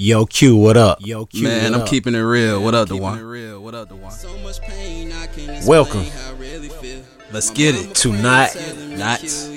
Yo, 0.00 0.26
Q, 0.26 0.54
what 0.54 0.76
up? 0.76 1.04
Yo, 1.04 1.26
Q, 1.26 1.42
Man, 1.42 1.72
what 1.72 1.74
I'm 1.74 1.80
up? 1.82 1.88
keeping 1.88 2.14
it 2.14 2.20
real. 2.20 2.62
what 2.62 2.72
up, 2.72 2.86
the 2.86 2.94
Keeping 2.94 3.02
one? 3.02 3.18
it 3.18 3.22
real. 3.22 3.60
What 3.60 3.74
up, 3.74 3.88
the 3.88 3.96
one? 3.96 4.14
Welcome 5.66 6.04
Let's 7.32 7.50
get 7.50 7.74
it. 7.74 7.96
to 7.96 8.12
not 8.12 8.54
Not 8.96 9.18
just 9.18 9.50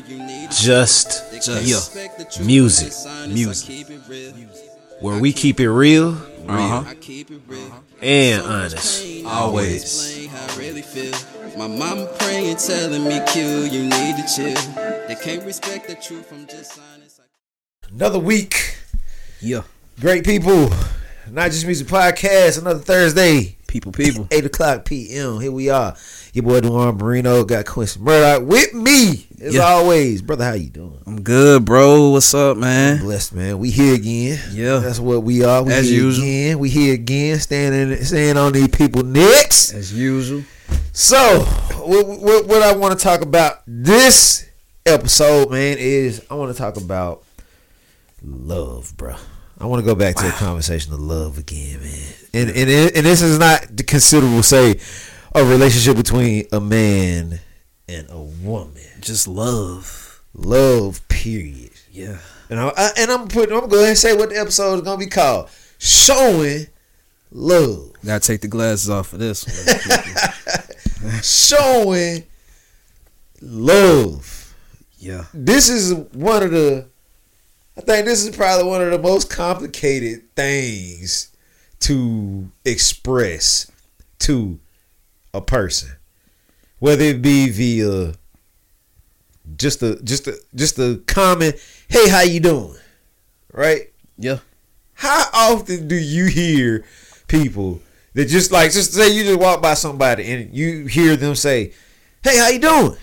just 0.49 2.41
music, 2.43 2.91
music. 3.29 3.88
where 4.99 5.19
we 5.19 5.31
keep 5.31 5.59
it 5.59 5.69
real 5.69 6.17
Uh 6.49 6.83
huh. 6.83 6.94
and 8.01 8.42
honest. 8.42 9.05
Always. 9.23 10.28
My 11.55 11.67
mama 11.67 12.08
praying, 12.19 12.55
telling 12.55 13.03
me, 13.03 13.21
Q, 13.28 13.44
you 13.65 13.83
need 13.83 14.15
to 14.17 14.26
chill. 14.35 14.55
They 15.08 15.15
can't 15.21 15.46
respect 15.46 15.87
the 15.87 15.94
truth 15.96 16.26
from 16.27 16.48
just 16.48 16.80
honest. 16.95 17.20
Another 17.91 18.17
week. 18.17 18.55
Yeah. 19.39 19.62
Great 20.02 20.26
people. 20.26 20.70
Not 21.30 21.52
Just 21.52 21.66
Music 21.66 21.88
Podcast. 21.88 22.59
Another 22.59 22.80
Thursday. 22.80 23.55
People, 23.67 23.91
people. 23.91 24.27
8 24.31 24.45
o'clock 24.45 24.84
p.m. 24.85 25.39
Here 25.39 25.52
we 25.52 25.70
are. 25.70 25.95
Your 26.34 26.44
boy 26.44 26.59
Duan 26.59 26.99
Marino 26.99 27.44
got 27.44 27.66
Quincy 27.67 27.99
Murdoch 27.99 28.45
with 28.48 28.73
me. 28.73 29.27
As 29.39 29.53
Yeah. 29.53 29.61
always. 29.61 30.22
Brother, 30.23 30.44
how 30.45 30.53
you 30.53 30.70
doing? 30.70 30.98
I'm 31.05 31.22
good, 31.22 31.63
bro. 31.66 32.09
What's 32.09 32.34
up, 32.34 32.58
man? 32.58 32.98
Blessed, 32.99 33.34
man. 33.35 33.59
We 33.59 33.70
here 33.70 33.94
again. 33.94 34.39
Yeah. 34.52 34.80
That's 34.80 34.99
what 34.99 35.23
we 35.23 35.44
are. 35.44 35.61
We 35.63 35.72
As 35.72 35.88
here 35.88 36.02
usual. 36.03 36.23
again. 36.25 36.59
We 36.59 36.70
here 36.70 36.94
again. 36.95 37.39
Standing, 37.39 38.03
standing 38.03 38.38
on 38.38 38.52
these 38.53 38.70
people 38.70 39.03
necks. 39.03 39.72
As 39.73 39.94
usual. 39.94 40.44
So, 40.94 41.39
what, 41.86 42.08
what, 42.08 42.47
what 42.47 42.61
I 42.63 42.75
want 42.75 42.97
to 42.97 43.02
talk 43.02 43.22
about 43.22 43.61
this 43.67 44.49
episode, 44.86 45.52
man, 45.52 45.77
is 45.80 46.25
I 46.30 46.33
want 46.33 46.52
to 46.52 46.58
talk 46.58 46.75
about 46.77 47.23
love, 48.23 48.94
bro. 48.97 49.16
I 49.61 49.65
want 49.65 49.81
to 49.81 49.85
go 49.85 49.95
back 49.95 50.15
to 50.15 50.23
the 50.23 50.31
conversation 50.31 50.91
of 50.93 50.99
love 50.99 51.38
again, 51.38 51.81
man. 51.81 52.13
And 52.33 52.49
and 52.49 52.69
it- 52.69 52.95
and 52.95 53.05
this 53.05 53.21
is 53.21 53.38
not 53.38 53.65
the 53.75 53.83
considerable 53.83 54.44
say 54.44 54.80
a 55.36 55.45
relationship 55.45 55.95
between 55.97 56.47
a 56.52 56.59
man 56.59 57.39
and 57.88 58.08
a 58.09 58.19
woman. 58.19 58.81
Just 58.99 59.27
love. 59.27 60.21
Love, 60.33 61.08
period. 61.09 61.71
Yeah. 61.91 62.17
And 62.49 62.59
I, 62.59 62.71
I 62.75 62.89
and 62.97 63.11
I'm 63.11 63.27
putting. 63.27 63.55
I'm 63.55 63.67
going 63.69 63.86
to 63.91 63.95
say 63.95 64.16
what 64.16 64.30
the 64.30 64.38
episode 64.39 64.75
is 64.75 64.81
going 64.81 64.99
to 64.99 65.05
be 65.05 65.09
called. 65.09 65.49
Showing 65.77 66.67
love. 67.31 67.91
Gotta 68.05 68.19
take 68.25 68.41
the 68.41 68.47
glasses 68.47 68.89
off 68.89 69.08
for 69.08 69.17
this 69.17 69.45
one. 69.45 71.14
Showing 71.23 72.23
love. 73.41 74.53
yeah. 74.99 75.25
this 75.33 75.69
is 75.69 75.93
one 76.14 76.43
of 76.43 76.52
the 76.52 76.88
I 77.81 77.83
think 77.83 78.05
this 78.05 78.23
is 78.23 78.35
probably 78.35 78.67
one 78.69 78.83
of 78.83 78.91
the 78.91 78.99
most 78.99 79.31
complicated 79.31 80.35
things 80.35 81.35
to 81.79 82.51
express 82.63 83.71
to 84.19 84.59
a 85.33 85.41
person. 85.41 85.89
Whether 86.77 87.05
it 87.05 87.23
be 87.23 87.49
via 87.49 88.13
just 89.57 89.81
a 89.81 89.99
just 90.03 90.27
a 90.27 90.37
just 90.53 90.77
a 90.77 91.02
comment, 91.07 91.55
hey, 91.87 92.07
how 92.07 92.21
you 92.21 92.39
doing? 92.39 92.75
Right? 93.52 93.91
Yeah. 94.15 94.39
How 94.93 95.25
often 95.33 95.87
do 95.87 95.95
you 95.95 96.27
hear 96.27 96.85
people 97.27 97.81
that 98.13 98.25
just 98.25 98.52
like 98.52 98.71
just 98.73 98.93
say 98.93 99.11
you 99.11 99.23
just 99.23 99.39
walk 99.39 99.59
by 99.59 99.73
somebody 99.73 100.31
and 100.31 100.53
you 100.55 100.85
hear 100.85 101.15
them 101.15 101.33
say, 101.33 101.73
Hey, 102.23 102.37
how 102.37 102.49
you 102.49 102.59
doing? 102.59 102.97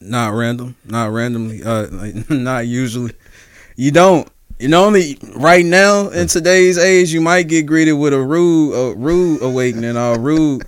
Not 0.00 0.34
random. 0.34 0.76
Not 0.84 1.12
randomly. 1.12 1.62
Uh, 1.62 1.86
like, 1.90 2.28
not 2.30 2.66
usually. 2.66 3.14
You 3.80 3.90
don't. 3.90 4.28
You 4.58 4.68
know, 4.68 4.84
only 4.84 5.16
right 5.36 5.64
now 5.64 6.08
in 6.10 6.26
today's 6.28 6.76
age, 6.76 7.10
you 7.14 7.22
might 7.22 7.44
get 7.44 7.64
greeted 7.64 7.94
with 7.94 8.12
a 8.12 8.20
rude, 8.20 8.74
a 8.74 8.94
rude 8.94 9.40
awakening 9.40 9.96
or 9.96 10.12
a 10.16 10.18
rude. 10.18 10.64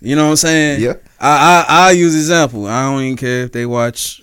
You 0.00 0.14
know 0.14 0.26
what 0.26 0.30
I'm 0.30 0.36
saying? 0.36 0.80
Yeah. 0.80 0.92
I 1.18 1.64
I 1.68 1.88
I 1.88 1.90
use 1.90 2.14
example. 2.14 2.66
I 2.68 2.88
don't 2.88 3.02
even 3.02 3.16
care 3.16 3.42
if 3.42 3.50
they 3.50 3.66
watch, 3.66 4.22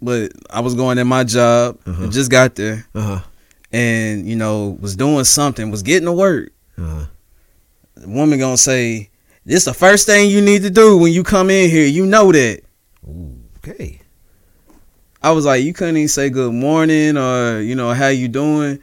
but 0.00 0.32
I 0.48 0.60
was 0.60 0.74
going 0.74 0.96
in 0.96 1.06
my 1.06 1.22
job, 1.24 1.78
Uh-huh. 1.86 2.06
just 2.08 2.30
got 2.30 2.54
there, 2.54 2.86
Uh-huh. 2.94 3.20
and 3.72 4.26
you 4.26 4.36
know 4.36 4.78
was 4.80 4.96
doing 4.96 5.24
something, 5.24 5.70
was 5.70 5.82
getting 5.82 6.06
to 6.06 6.12
work. 6.12 6.52
Uh-huh. 6.78 7.04
The 7.96 8.08
woman 8.08 8.38
gonna 8.38 8.56
say, 8.56 9.10
"This 9.44 9.66
the 9.66 9.74
first 9.74 10.06
thing 10.06 10.30
you 10.30 10.40
need 10.40 10.62
to 10.62 10.70
do 10.70 10.96
when 10.96 11.12
you 11.12 11.24
come 11.24 11.50
in 11.50 11.68
here. 11.68 11.86
You 11.86 12.06
know 12.06 12.32
that." 12.32 12.62
Okay. 13.58 14.00
I 15.26 15.32
was 15.32 15.44
like, 15.44 15.64
you 15.64 15.72
couldn't 15.72 15.96
even 15.96 16.08
say 16.08 16.30
good 16.30 16.52
morning 16.52 17.16
or 17.16 17.60
you 17.60 17.74
know 17.74 17.92
how 17.92 18.08
you 18.08 18.28
doing, 18.28 18.78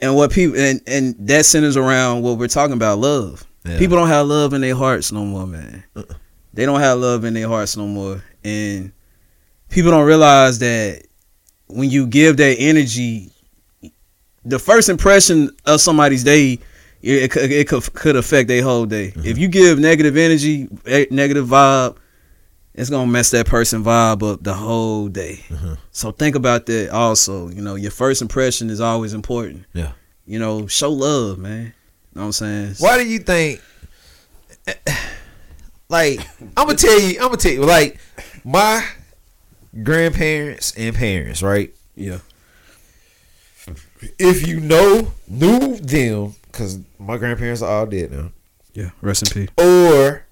and 0.00 0.16
what 0.16 0.32
people 0.32 0.58
and 0.58 0.80
and 0.86 1.14
that 1.28 1.44
centers 1.46 1.76
around 1.76 2.22
what 2.22 2.38
we're 2.38 2.48
talking 2.48 2.74
about, 2.74 2.98
love. 2.98 3.46
Yeah. 3.64 3.78
People 3.78 3.96
don't 3.96 4.08
have 4.08 4.26
love 4.26 4.52
in 4.52 4.60
their 4.62 4.74
hearts 4.74 5.12
no 5.12 5.24
more, 5.24 5.46
man. 5.46 5.84
Uh-uh. 5.94 6.14
They 6.54 6.66
don't 6.66 6.80
have 6.80 6.98
love 6.98 7.24
in 7.24 7.34
their 7.34 7.46
hearts 7.48 7.76
no 7.76 7.86
more, 7.86 8.22
and 8.42 8.90
people 9.68 9.90
don't 9.92 10.06
realize 10.06 10.58
that 10.58 11.04
when 11.68 11.88
you 11.90 12.06
give 12.06 12.36
that 12.38 12.56
energy, 12.58 13.30
the 14.44 14.58
first 14.58 14.88
impression 14.88 15.50
of 15.66 15.80
somebody's 15.80 16.24
day. 16.24 16.58
It, 17.02 17.24
it, 17.24 17.30
could- 17.30 17.52
it 17.52 17.68
could, 17.68 17.92
could 17.92 18.16
affect 18.16 18.48
their 18.48 18.62
whole 18.64 18.86
day. 18.86 19.08
Mm-hmm. 19.10 19.26
If 19.26 19.38
you 19.38 19.46
give 19.46 19.78
negative 19.78 20.16
energy, 20.16 20.66
eh, 20.86 21.04
negative 21.10 21.46
vibe, 21.46 21.96
it's 22.76 22.90
gonna 22.90 23.10
mess 23.10 23.30
that 23.30 23.46
person 23.46 23.82
vibe 23.82 24.22
up 24.22 24.42
the 24.42 24.54
whole 24.54 25.08
day. 25.08 25.40
Mm-hmm. 25.48 25.74
So 25.90 26.12
think 26.12 26.36
about 26.36 26.66
that 26.66 26.90
also. 26.90 27.48
You 27.48 27.62
know, 27.62 27.74
your 27.74 27.90
first 27.90 28.22
impression 28.22 28.70
is 28.70 28.80
always 28.80 29.14
important. 29.14 29.64
Yeah. 29.72 29.92
You 30.26 30.38
know, 30.38 30.66
show 30.66 30.90
love, 30.92 31.38
man. 31.38 31.64
You 31.64 31.72
know 32.14 32.20
what 32.22 32.26
I'm 32.26 32.32
saying? 32.32 32.74
Why 32.78 32.98
do 32.98 33.08
you 33.08 33.18
think? 33.18 33.60
Like, 35.88 36.18
I'm 36.56 36.66
gonna 36.66 36.74
tell 36.74 36.98
you, 37.00 37.16
I'm 37.20 37.26
gonna 37.26 37.36
tell 37.36 37.52
you, 37.52 37.62
like, 37.62 38.00
my 38.44 38.84
grandparents 39.84 40.72
and 40.76 40.96
parents, 40.96 41.42
right? 41.44 41.72
Yeah. 41.94 42.18
If 44.18 44.46
you 44.48 44.58
know, 44.58 45.12
knew 45.28 45.76
them, 45.76 46.34
because 46.50 46.80
my 46.98 47.16
grandparents 47.18 47.62
are 47.62 47.70
all 47.70 47.86
dead 47.86 48.10
now, 48.10 48.32
Yeah. 48.74 48.90
Rest 49.00 49.32
in 49.32 49.46
peace. 49.46 49.64
or 49.64 50.24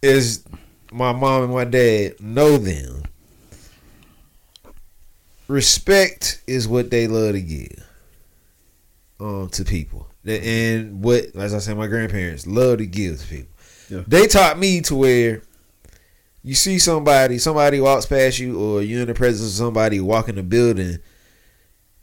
is 0.00 0.44
my 0.92 1.12
mom 1.12 1.44
and 1.44 1.52
my 1.52 1.64
dad 1.64 2.20
know 2.20 2.56
them. 2.56 3.02
Respect 5.46 6.42
is 6.46 6.68
what 6.68 6.90
they 6.90 7.06
love 7.06 7.32
to 7.32 7.40
give 7.40 7.86
um, 9.18 9.48
to 9.50 9.64
people, 9.64 10.06
and 10.26 11.02
what, 11.02 11.34
as 11.36 11.54
I 11.54 11.58
said, 11.58 11.76
my 11.76 11.86
grandparents 11.86 12.46
love 12.46 12.78
to 12.78 12.86
give 12.86 13.20
to 13.20 13.26
people. 13.26 13.52
Yeah. 13.88 14.02
They 14.06 14.26
taught 14.26 14.58
me 14.58 14.82
to 14.82 14.94
where 14.94 15.42
you 16.42 16.54
see 16.54 16.78
somebody, 16.78 17.38
somebody 17.38 17.80
walks 17.80 18.04
past 18.04 18.38
you, 18.38 18.60
or 18.60 18.82
you're 18.82 19.00
in 19.00 19.08
the 19.08 19.14
presence 19.14 19.48
of 19.50 19.56
somebody 19.56 20.00
walking 20.00 20.34
the 20.34 20.42
building. 20.42 20.98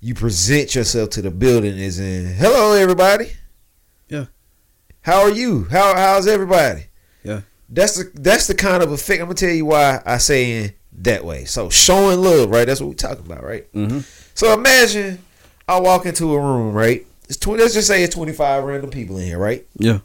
You 0.02 0.16
present 0.16 0.76
yourself 0.76 1.12
to 1.12 1.22
the 1.22 1.32
building 1.32 1.80
as 1.80 2.00
in, 2.00 2.26
"Hello, 2.34 2.74
everybody. 2.74 3.32
Yeah. 4.10 4.26
How 5.02 5.22
are 5.22 5.32
you? 5.32 5.66
How 5.66 5.96
how's 5.96 6.28
everybody?" 6.28 6.88
Yeah. 7.24 7.42
That's 7.76 7.98
the 7.98 8.10
that's 8.14 8.48
the 8.48 8.56
kind 8.56 8.82
of 8.82 8.92
effect. 8.94 9.20
I'm 9.20 9.28
gonna 9.28 9.36
tell 9.36 9.50
you 9.50 9.66
why 9.66 10.02
I 10.06 10.18
say 10.18 10.64
in 10.64 10.74
that 11.00 11.26
way. 11.26 11.44
So 11.44 11.70
showing 11.70 12.22
love, 12.22 12.50
right? 12.50 12.66
That's 12.66 12.80
what 12.80 12.88
we're 12.88 12.96
talking 12.96 13.26
about, 13.26 13.44
right? 13.44 13.72
Mm-hmm. 13.74 14.00
So 14.34 14.54
imagine 14.54 15.20
I 15.68 15.80
walk 15.82 16.06
into 16.06 16.34
a 16.34 16.40
room, 16.40 16.74
right? 16.74 17.06
It's 17.26 17.36
twenty. 17.36 17.62
Let's 17.62 17.74
just 17.74 17.88
say 17.88 18.02
it's 18.02 18.16
25 18.16 18.64
random 18.64 18.92
people 18.92 19.18
in 19.18 19.26
here, 19.26 19.38
right? 19.38 19.66
Yeah. 19.76 20.00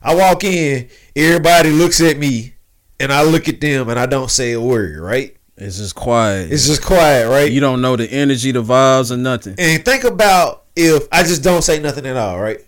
I 0.00 0.14
walk 0.14 0.42
in, 0.44 0.88
everybody 1.14 1.70
looks 1.70 2.00
at 2.00 2.16
me, 2.16 2.54
and 2.98 3.12
I 3.12 3.24
look 3.24 3.48
at 3.48 3.60
them, 3.60 3.88
and 3.90 3.98
I 3.98 4.06
don't 4.06 4.30
say 4.30 4.52
a 4.52 4.60
word, 4.60 4.96
right? 4.96 5.36
It's 5.56 5.78
just 5.78 5.96
quiet. 5.96 6.52
It's 6.52 6.66
just 6.66 6.84
quiet, 6.84 7.28
right? 7.28 7.50
you 7.50 7.60
don't 7.60 7.82
know 7.82 7.96
the 7.96 8.08
energy, 8.10 8.52
the 8.52 8.62
vibes, 8.62 9.10
or 9.10 9.16
nothing. 9.16 9.56
And 9.58 9.84
think 9.84 10.04
about 10.04 10.64
if 10.76 11.08
I 11.10 11.24
just 11.24 11.42
don't 11.42 11.62
say 11.62 11.80
nothing 11.80 12.06
at 12.06 12.16
all, 12.16 12.40
right? 12.40 12.60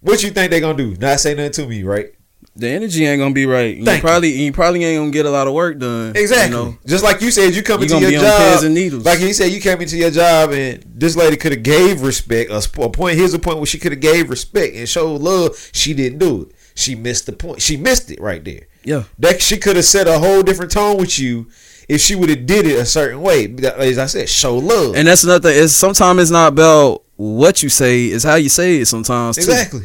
What 0.00 0.22
you 0.22 0.30
think 0.30 0.52
they're 0.52 0.60
gonna 0.60 0.78
do? 0.78 0.94
Not 0.96 1.20
say 1.20 1.34
nothing 1.34 1.52
to 1.52 1.66
me, 1.66 1.82
right? 1.82 2.14
The 2.58 2.68
energy 2.68 3.04
ain't 3.04 3.20
gonna 3.20 3.34
be 3.34 3.44
right. 3.44 3.76
You 3.76 3.84
Thank 3.84 4.02
probably 4.02 4.30
you 4.30 4.50
probably 4.50 4.82
ain't 4.82 4.98
gonna 4.98 5.10
get 5.10 5.26
a 5.26 5.30
lot 5.30 5.46
of 5.46 5.52
work 5.52 5.78
done. 5.78 6.16
Exactly. 6.16 6.56
You 6.58 6.64
know? 6.64 6.78
Just 6.86 7.04
like 7.04 7.20
you 7.20 7.30
said, 7.30 7.54
you 7.54 7.62
come 7.62 7.80
You 7.82 7.84
into 7.94 8.10
your 8.10 8.22
job. 8.22 8.38
pins 8.38 8.62
and 8.62 8.74
needles. 8.74 9.04
Like 9.04 9.20
you 9.20 9.34
said, 9.34 9.52
you 9.52 9.60
came 9.60 9.80
into 9.80 9.96
your 9.98 10.10
job, 10.10 10.52
and 10.52 10.82
this 10.88 11.16
lady 11.16 11.36
could 11.36 11.52
have 11.52 11.62
gave 11.62 12.00
respect. 12.00 12.50
A, 12.50 12.66
a 12.82 12.88
point. 12.88 13.18
Here's 13.18 13.34
a 13.34 13.38
point 13.38 13.58
where 13.58 13.66
she 13.66 13.78
could 13.78 13.92
have 13.92 14.00
gave 14.00 14.30
respect 14.30 14.74
and 14.74 14.88
showed 14.88 15.20
love. 15.20 15.54
She 15.72 15.92
didn't 15.92 16.18
do 16.18 16.42
it. 16.42 16.52
She 16.74 16.94
missed 16.94 17.26
the 17.26 17.32
point. 17.32 17.60
She 17.60 17.76
missed 17.76 18.10
it 18.10 18.20
right 18.20 18.42
there. 18.42 18.68
Yeah. 18.84 19.04
That 19.18 19.42
she 19.42 19.58
could 19.58 19.76
have 19.76 19.84
set 19.84 20.08
a 20.08 20.18
whole 20.18 20.42
different 20.42 20.70
tone 20.70 20.96
with 20.96 21.18
you 21.18 21.48
if 21.88 22.00
she 22.00 22.14
would 22.14 22.30
have 22.30 22.46
did 22.46 22.66
it 22.66 22.78
a 22.78 22.86
certain 22.86 23.20
way. 23.20 23.54
As 23.54 23.98
I 23.98 24.06
said, 24.06 24.28
show 24.28 24.56
love. 24.56 24.96
And 24.96 25.06
that's 25.08 25.24
another 25.24 25.50
thing. 25.50 25.62
It's 25.62 25.72
sometimes 25.72 26.20
it's 26.22 26.30
not 26.30 26.48
about 26.52 27.02
what 27.16 27.62
you 27.62 27.68
say, 27.68 28.06
it's 28.06 28.24
how 28.24 28.34
you 28.36 28.48
say 28.48 28.78
it 28.78 28.86
sometimes 28.86 29.36
too. 29.36 29.82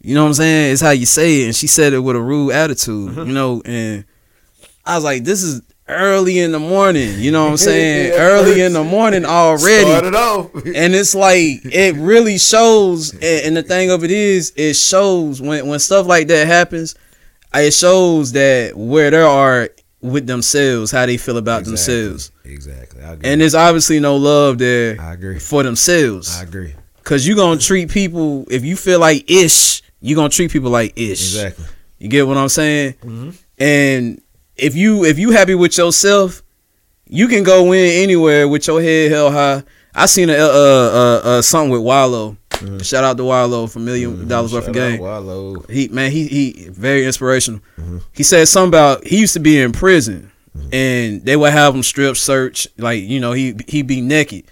Exactly. 0.00 0.08
You 0.08 0.14
know 0.14 0.22
what 0.22 0.28
I'm 0.28 0.34
saying? 0.34 0.72
It's 0.72 0.82
how 0.82 0.90
you 0.90 1.06
say 1.06 1.42
it. 1.42 1.44
And 1.46 1.56
she 1.56 1.66
said 1.66 1.92
it 1.92 1.98
with 2.00 2.16
a 2.16 2.20
rude 2.20 2.52
attitude, 2.52 3.10
Mm-hmm. 3.12 3.28
you 3.28 3.34
know, 3.34 3.62
and 3.64 4.04
I 4.84 4.94
was 4.96 5.04
like, 5.04 5.24
this 5.24 5.42
is 5.42 5.62
early 5.88 6.38
in 6.38 6.52
the 6.52 6.58
morning. 6.58 7.18
You 7.18 7.32
know 7.32 7.44
what 7.44 7.50
I'm 7.52 7.56
saying? 7.70 8.12
Yeah, 8.12 8.18
early 8.20 8.60
in 8.62 8.72
the 8.72 8.84
morning 8.84 9.24
already. 9.26 9.84
Started 9.90 10.14
off. 10.14 10.54
and 10.54 10.94
it's 10.94 11.14
like 11.14 11.60
it 11.64 11.96
really 11.96 12.38
shows 12.38 13.12
and 13.22 13.56
the 13.56 13.62
thing 13.62 13.90
of 13.90 14.04
it 14.04 14.10
is 14.10 14.52
it 14.56 14.74
shows 14.74 15.40
when 15.42 15.66
when 15.66 15.78
stuff 15.78 16.06
like 16.06 16.28
that 16.28 16.46
happens 16.46 16.94
it 17.52 17.72
shows 17.74 18.30
that 18.32 18.76
where 18.76 19.10
there 19.10 19.26
are 19.26 19.68
with 20.00 20.26
themselves 20.28 20.92
how 20.92 21.04
they 21.04 21.16
feel 21.16 21.36
about 21.36 21.64
themselves 21.64 22.30
Exactly. 22.44 23.02
I 23.02 23.12
agree. 23.14 23.28
and 23.30 23.40
there's 23.40 23.56
obviously 23.56 23.98
no 24.00 24.16
love 24.16 24.58
there 24.58 24.96
I 25.00 25.12
agree. 25.14 25.38
for 25.40 25.62
themselves 25.64 26.38
I 26.38 26.44
agree. 26.44 26.74
because 26.98 27.26
you 27.26 27.34
gonna 27.34 27.60
treat 27.60 27.90
people 27.90 28.46
if 28.48 28.64
you 28.64 28.76
feel 28.76 29.00
like 29.00 29.28
ish 29.28 29.82
you 30.00 30.14
gonna 30.16 30.28
treat 30.28 30.50
people 30.50 30.70
like 30.70 30.92
ish 30.96 31.34
Exactly. 31.34 31.64
you 31.98 32.08
get 32.08 32.26
what 32.26 32.36
i'm 32.36 32.48
saying 32.48 32.94
Mhm. 33.04 33.34
and 33.58 34.20
if 34.56 34.74
you 34.74 35.04
if 35.04 35.18
you 35.18 35.30
happy 35.30 35.54
with 35.54 35.76
yourself 35.78 36.42
you 37.06 37.28
can 37.28 37.42
go 37.42 37.72
in 37.72 38.02
anywhere 38.02 38.46
with 38.48 38.66
your 38.66 38.80
head 38.80 39.10
held 39.10 39.32
high 39.32 39.62
i 39.94 40.06
seen 40.06 40.30
a 40.30 40.34
uh 40.34 40.36
uh, 40.36 41.20
uh 41.24 41.42
something 41.42 41.70
with 41.70 41.82
wallo 41.82 42.36
shout 42.82 43.04
out 43.04 43.16
to 43.16 43.24
wallo 43.24 43.66
for 43.66 43.78
1000000 43.80 44.28
dollars 44.28 44.52
worth 44.52 44.68
of 44.68 44.74
Mm-hmm. 44.74 44.90
Game 44.96 45.00
Wallo. 45.00 45.64
he 45.70 45.88
man 45.88 46.10
he 46.12 46.26
he 46.26 46.68
very 46.70 47.04
inspirational 47.06 47.60
Mm-hmm. 47.78 47.98
he 48.12 48.22
said 48.22 48.46
something 48.48 48.68
about 48.68 49.06
he 49.06 49.18
used 49.20 49.32
to 49.34 49.40
be 49.40 49.58
in 49.60 49.72
prison 49.72 50.30
and 50.72 51.24
they 51.24 51.36
would 51.36 51.52
have 51.52 51.74
him 51.74 51.82
strip 51.82 52.16
search 52.16 52.68
like 52.76 53.02
you 53.02 53.18
know 53.20 53.32
he 53.32 53.54
he 53.66 53.82
be 53.82 54.00
naked 54.00 54.44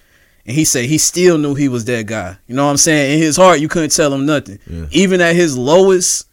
and 0.49 0.57
he 0.57 0.65
said 0.65 0.87
he 0.87 0.97
still 0.99 1.37
knew 1.39 1.55
he 1.55 1.69
was 1.69 1.85
that 1.85 2.07
guy. 2.07 2.37
You 2.49 2.55
know 2.57 2.65
what 2.65 2.71
i'm 2.73 2.77
saying? 2.79 3.13
In 3.13 3.19
his 3.19 3.37
heart 3.37 3.61
you 3.61 3.69
couldn't 3.69 3.91
tell 3.95 4.13
him 4.13 4.25
nothing. 4.27 4.59
Yeah. 4.67 4.87
even 4.91 5.21
at 5.21 5.37
his 5.37 5.57
lowest 5.57 6.27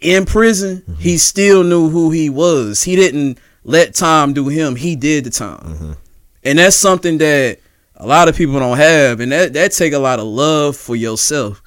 in 0.00 0.24
prison 0.24 0.78
Mm-hmm. 0.78 0.94
he 1.00 1.18
still 1.18 1.62
knew 1.62 1.88
who 1.90 2.10
he 2.10 2.28
was. 2.30 2.82
He 2.82 2.96
didn't 2.96 3.38
let 3.64 3.94
time 3.94 4.32
do 4.32 4.48
him. 4.48 4.74
He 4.74 4.96
did 4.96 5.24
the 5.24 5.30
time. 5.30 5.58
Mm-hmm. 5.60 5.92
and 6.44 6.58
that's 6.58 6.74
something 6.76 7.18
that 7.18 7.58
a 7.96 8.06
lot 8.06 8.28
of 8.28 8.34
people 8.34 8.58
don't 8.58 8.78
have. 8.78 9.20
And 9.20 9.30
that 9.30 9.52
that 9.52 9.70
take 9.72 9.92
a 9.92 9.98
lot 9.98 10.18
of 10.18 10.24
love 10.26 10.76
for 10.76 10.96
yourself. 10.96 11.62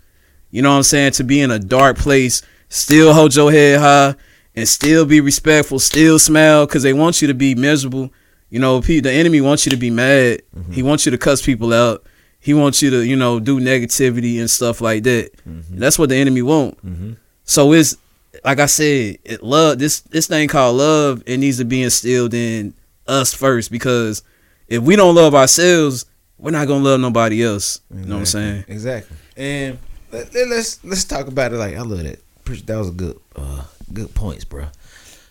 You 0.52 0.62
know 0.64 0.72
what 0.72 0.78
i'm 0.78 0.84
saying? 0.84 1.12
To 1.14 1.24
be 1.24 1.40
in 1.42 1.52
a 1.52 1.60
dark 1.60 1.98
place 1.98 2.42
still 2.70 3.14
hold 3.14 3.36
your 3.36 3.52
head 3.52 3.80
high 3.80 4.16
and 4.56 4.68
still 4.68 5.06
be 5.06 5.22
respectful 5.22 5.78
still 5.80 6.18
smile 6.18 6.66
because 6.66 6.82
they 6.84 6.94
want 6.94 7.22
you 7.22 7.28
to 7.28 7.34
be 7.36 7.54
miserable 7.56 8.10
you 8.56 8.62
know 8.62 8.80
the 8.80 9.12
enemy 9.12 9.42
wants 9.42 9.66
you 9.66 9.70
to 9.72 9.78
be 9.78 9.90
mad. 9.90 10.42
Mm-hmm. 10.58 10.72
He 10.72 10.82
wants 10.82 11.06
you 11.06 11.12
to 11.12 11.18
cuss 11.18 11.42
people 11.42 11.74
out. 11.74 12.06
He 12.40 12.54
wants 12.54 12.82
you 12.82 12.90
to 12.92 13.06
you 13.06 13.18
know 13.18 13.42
do 13.42 13.60
negativity 13.60 14.40
and 14.40 14.50
stuff 14.50 14.80
like 14.80 15.04
that. 15.04 15.36
Mm-hmm. 15.46 15.78
That's 15.78 16.00
what 16.00 16.08
the 16.08 16.16
enemy 16.16 16.42
want. 16.42 16.78
Mm-hmm. 16.86 17.14
So 17.44 17.74
it's 17.74 17.98
like 18.44 18.60
i 18.60 18.66
said 18.66 19.18
it 19.24 19.42
love 19.42 19.80
this 19.80 20.02
this 20.02 20.28
thing 20.28 20.48
called 20.48 20.76
love 20.76 21.24
it 21.26 21.38
needs 21.38 21.58
to 21.58 21.64
be 21.64 21.82
instilled 21.82 22.34
in 22.34 22.74
us 23.08 23.34
first 23.34 23.72
because 23.72 24.24
if 24.68 24.84
we 24.84 24.96
don't 24.96 25.16
love 25.16 25.34
ourselves 25.34 26.06
we're 26.38 26.52
not 26.52 26.68
gonna 26.68 26.84
love 26.84 27.00
nobody 27.00 27.44
else. 27.44 27.82
You 27.94 28.06
know 28.06 28.16
what 28.16 28.20
i'm 28.20 28.26
saying? 28.26 28.66
Exactly. 28.68 29.18
And 29.38 29.80
let, 30.12 30.36
us 30.36 30.80
let's 30.84 31.04
talk 31.04 31.28
about 31.28 31.54
it. 31.54 31.58
Like 31.58 31.76
I 31.76 31.82
love 31.82 32.04
that. 32.04 32.20
That 32.68 32.78
was 32.78 32.90
a 32.90 32.92
good 32.92 33.20
uh 33.36 33.64
good 33.94 34.14
points, 34.14 34.44
bro. 34.44 34.68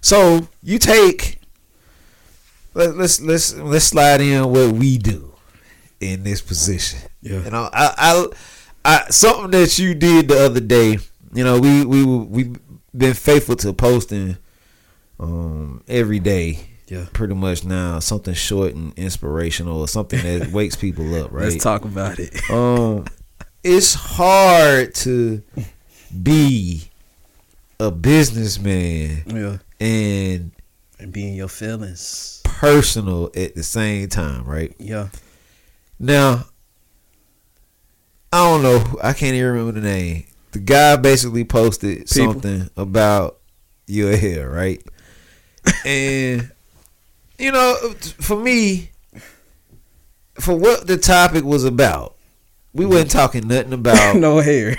So 0.01 0.49
you 0.63 0.79
take 0.79 1.39
let, 2.75 2.97
let's 2.97 3.21
let's 3.21 3.55
let's 3.55 3.85
slide 3.87 4.21
in 4.21 4.49
what 4.49 4.73
we 4.73 4.99
do 4.99 5.35
in 6.01 6.23
this 6.25 6.41
position. 6.41 7.01
Yeah. 7.23 7.45
You 7.45 7.51
know, 7.51 7.71
I 7.73 7.95
I, 7.97 8.27
I 8.85 9.11
something 9.11 9.51
that 9.53 9.79
you 9.79 9.95
did 9.95 10.29
the 10.29 10.45
other 10.45 10.61
day. 10.61 10.99
You 11.33 11.45
know, 11.45 11.59
we 11.61 11.85
we 11.85 12.05
we 12.05 12.57
been 12.97 13.15
faithful 13.15 13.57
to 13.57 13.73
posting 13.73 14.37
um 15.19 15.83
every 15.89 16.19
day. 16.19 16.69
Yeah. 16.87 17.07
Pretty 17.15 17.35
much 17.35 17.65
now, 17.65 17.99
something 17.99 18.35
short 18.35 18.75
and 18.75 18.93
inspirational, 18.99 19.81
or 19.81 19.89
something 19.89 20.21
that 20.23 20.51
wakes 20.53 20.77
people 20.77 21.15
up, 21.15 21.33
right? 21.33 21.45
let's 21.45 21.63
talk 21.65 21.85
about 21.87 22.19
it 22.19 22.39
um 22.51 23.07
it's 23.65 23.95
hard 23.95 24.95
to 24.95 25.43
be 26.23 26.91
a 27.81 27.91
businessman 27.91 29.23
yeah 29.27 29.57
and 29.81 30.53
and 30.99 31.13
be 31.13 31.27
in 31.27 31.35
your 31.35 31.49
feelings 31.49 32.43
personal 32.59 33.31
at 33.35 33.55
the 33.55 33.63
same 33.63 34.09
time, 34.09 34.45
right? 34.45 34.75
yeah 34.79 35.09
Now, 35.99 36.45
I 38.33 38.39
don't 38.49 38.63
know. 38.63 38.99
I 39.03 39.13
can't 39.13 39.35
even 39.35 39.53
remember 39.53 39.81
the 39.81 39.87
name. 39.87 40.27
The 40.53 40.59
guy 40.59 40.97
basically 40.97 41.45
posted 41.45 42.09
People. 42.09 42.33
something 42.33 42.71
about 42.77 43.39
your 43.87 44.17
hair, 44.17 44.51
right? 44.51 44.83
and 45.85 46.51
you 47.39 47.53
know, 47.53 47.95
for 48.21 48.37
me, 48.37 48.91
for 50.35 50.57
what 50.57 50.87
the 50.87 50.97
topic 50.97 51.45
was 51.45 51.65
about, 51.65 52.17
we 52.73 52.85
wasn't 52.87 53.11
mm-hmm. 53.11 53.19
talking 53.19 53.49
nothing 53.49 53.73
about 53.73 54.17
no 54.17 54.41
hair 54.41 54.77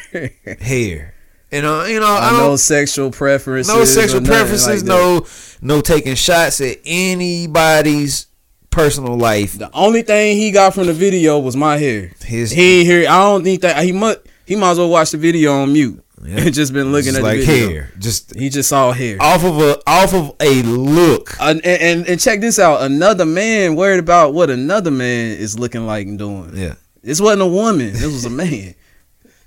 hair. 0.60 1.15
You 1.56 1.62
know, 1.62 1.86
you 1.86 2.02
know, 2.02 2.06
I 2.14 2.32
no 2.34 2.40
don't, 2.40 2.58
sexual 2.58 3.12
preferences 3.12 3.74
no 3.74 3.86
sexual 3.86 4.20
preferences, 4.20 4.68
like 4.68 4.80
that. 4.80 4.86
no, 4.86 5.76
no 5.76 5.82
taking 5.82 6.16
shots 6.16 6.60
at 6.60 6.80
anybody's 6.84 8.28
personal 8.70 9.18
life. 9.18 9.58
the 9.58 9.72
only 9.74 10.02
thing 10.02 10.36
he 10.36 10.52
got 10.52 10.74
from 10.74 10.88
the 10.88 10.94
video 10.94 11.40
was 11.40 11.56
my 11.56 11.78
hair. 11.78 12.12
His 12.26 12.52
he 12.52 12.80
ain't 12.80 12.88
hear 12.88 13.10
i 13.10 13.20
don't 13.20 13.46
think 13.46 13.62
that 13.62 13.82
he 13.86 13.94
must 13.94 14.20
he 14.46 14.58
might 14.58 14.72
as 14.72 14.80
well 14.80 14.90
watch 14.90 15.12
the 15.12 15.18
video 15.18 15.54
on 15.54 15.72
mute. 15.72 16.04
Yeah. 16.22 16.38
and 16.42 16.54
just 16.54 16.74
been 16.74 16.92
looking 16.92 17.14
just 17.14 17.20
at 17.20 17.24
like 17.24 17.40
the 17.40 17.46
video. 17.46 17.70
hair, 17.70 17.92
just 18.00 18.36
he 18.36 18.50
just 18.50 18.68
saw 18.68 18.92
hair. 18.92 19.16
off 19.22 19.46
of 19.46 19.58
a 19.60 19.80
off 19.88 20.14
of 20.14 20.36
a 20.42 20.62
look. 20.64 21.40
Uh, 21.40 21.56
and, 21.64 21.66
and 21.66 22.08
and 22.08 22.20
check 22.20 22.42
this 22.42 22.60
out. 22.60 22.82
Another 22.82 23.26
man 23.26 23.76
worried 23.76 24.00
about 24.00 24.34
what 24.34 24.50
another 24.50 24.92
man 24.92 25.38
is 25.38 25.58
looking 25.58 25.86
like 25.86 26.06
and 26.08 26.20
doing. 26.20 26.52
Yeah, 26.54 26.76
this 27.02 27.22
wasn't 27.22 27.44
a 27.44 27.48
woman. 27.48 27.94
This 27.94 28.04
was 28.04 28.26
a 28.26 28.30
man 28.30 28.76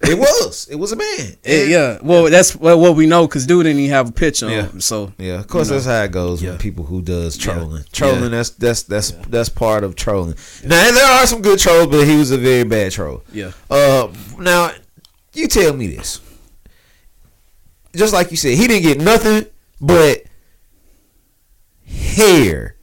it 0.03 0.17
was. 0.17 0.69
It 0.71 0.77
was 0.77 0.93
a 0.93 0.97
man. 0.97 1.37
It- 1.43 1.69
yeah 1.69 1.99
well 2.03 2.31
that's 2.31 2.55
what, 2.55 2.79
what 2.79 2.95
we 2.95 3.07
know 3.07 3.27
because 3.27 3.47
dude 3.47 3.65
didn't 3.65 3.81
even 3.81 3.91
have 3.91 4.09
a 4.11 4.13
picture 4.13 4.47
on 4.47 4.53
Yeah. 4.53 4.67
him 4.69 4.81
so 4.81 5.13
Yeah, 5.19 5.41
of 5.41 5.49
course 5.49 5.69
You 5.69 5.73
know. 5.75 5.81
that's 5.81 5.87
how 5.87 6.03
it 6.05 6.13
goes 6.13 6.43
Yeah. 6.43 6.53
with 6.53 6.61
people 6.61 6.85
who 6.85 7.03
does 7.03 7.37
Yeah. 7.37 7.53
trolling. 7.55 7.85
Trolling 7.93 8.23
Yeah. 8.23 8.29
that's 8.29 8.51
that's 8.51 8.83
that's 8.85 9.11
that's 9.29 9.49
part 9.49 9.83
of 9.85 9.97
trolling. 9.97 10.35
Now 10.65 10.91
there 10.93 11.05
are 11.07 11.27
some 11.27 11.43
good 11.43 11.59
trolls, 11.59 11.89
but 11.89 12.07
he 12.07 12.17
was 12.17 12.31
a 12.31 12.39
very 12.39 12.65
bad 12.65 12.93
troll. 12.93 13.23
yeah 13.33 13.51
Uh, 13.71 14.09
now 14.39 14.71
you 15.35 15.49
tell 15.49 15.73
me 15.75 15.89
this. 15.89 16.21
Just 17.97 18.13
like 18.13 18.31
you 18.31 18.37
said, 18.37 18.57
he 18.57 18.67
didn't 18.69 18.83
get 18.83 19.01
nothing 19.01 19.47
but 19.81 20.23
hair 21.87 22.77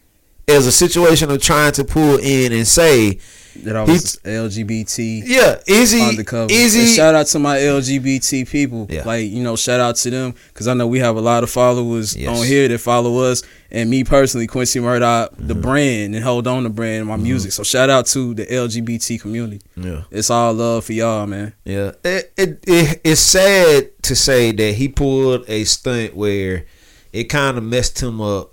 as 0.48 0.66
a 0.68 0.72
situation 0.72 1.30
of 1.32 1.42
trying 1.42 1.72
to 1.74 1.84
pull 1.84 2.18
in 2.18 2.52
and 2.52 2.68
say, 2.68 3.20
that 3.64 3.76
I 3.76 3.84
was 3.84 4.18
LGBT 4.24 5.24
yeah, 5.26 5.60
he 5.66 6.02
undercover. 6.02 6.52
is 6.52 6.76
And 6.76 6.88
shout 6.90 7.16
out 7.16 7.28
to 7.28 7.40
my 7.40 7.58
LGBT 7.58 8.48
people. 8.50 8.88
Yeah. 8.90 9.04
Like, 9.06 9.30
you 9.30 9.44
know, 9.44 9.56
shout 9.56 9.80
out 9.80 9.96
to 9.98 10.10
them 10.10 10.36
because 10.50 10.68
I 10.68 10.74
know 10.74 10.88
we 10.88 11.00
have 11.00 11.16
a 11.16 11.22
lot 11.22 11.44
of 11.44 11.50
followers 11.50 12.16
Yes. 12.16 12.38
on 12.40 12.46
here 12.46 12.68
that 12.68 12.80
follow 12.80 13.20
us. 13.20 13.44
And 13.72 13.90
me 13.90 14.04
personally, 14.04 14.48
Quincy 14.48 14.80
Murdoch, 14.80 15.32
the 15.38 15.54
Mm-hmm. 15.54 15.62
brand 15.62 16.16
and 16.16 16.24
hold 16.24 16.48
on 16.48 16.64
the 16.64 16.70
brand 16.70 17.00
and 17.00 17.08
my 17.08 17.16
music. 17.18 17.52
So 17.52 17.64
shout 17.64 17.90
out 17.90 18.06
to 18.08 18.34
the 18.34 18.46
LGBT 18.46 19.20
community. 19.20 19.62
Yeah. 19.76 20.04
It's 20.12 20.30
all 20.30 20.54
love 20.54 20.86
for 20.86 20.94
y'all, 20.94 21.26
man. 21.28 21.54
Yeah, 21.64 21.92
it, 22.04 22.34
it, 22.38 22.64
it 22.68 23.02
it's 23.04 23.22
sad 23.22 23.92
to 24.04 24.16
say 24.16 24.52
that 24.52 24.74
he 24.76 24.88
pulled 24.88 25.46
a 25.50 25.64
stunt 25.64 26.16
where 26.16 26.66
it 27.12 27.26
kind 27.26 27.58
of 27.58 27.64
messed 27.64 28.02
him 28.02 28.22
up 28.22 28.52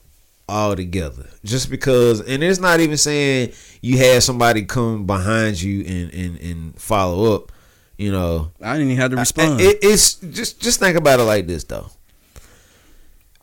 altogether. 0.52 1.26
Just 1.44 1.70
because, 1.70 2.20
and 2.20 2.42
it's 2.42 2.60
not 2.60 2.80
even 2.80 2.96
saying 2.96 3.52
you 3.80 3.98
had 3.98 4.22
somebody 4.22 4.64
come 4.64 5.06
behind 5.06 5.60
you 5.60 5.80
and 5.80 6.12
and, 6.14 6.38
and 6.40 6.80
follow 6.80 7.34
up. 7.34 7.50
You 7.96 8.12
know, 8.12 8.50
I 8.60 8.72
didn't 8.74 8.88
even 8.88 9.00
have 9.00 9.10
to 9.12 9.16
respond. 9.16 9.60
it, 9.60 9.78
it's 9.82 10.14
just 10.14 10.60
just 10.60 10.78
think 10.80 10.96
about 10.96 11.20
it 11.20 11.24
like 11.24 11.46
this 11.46 11.64
though. 11.64 11.90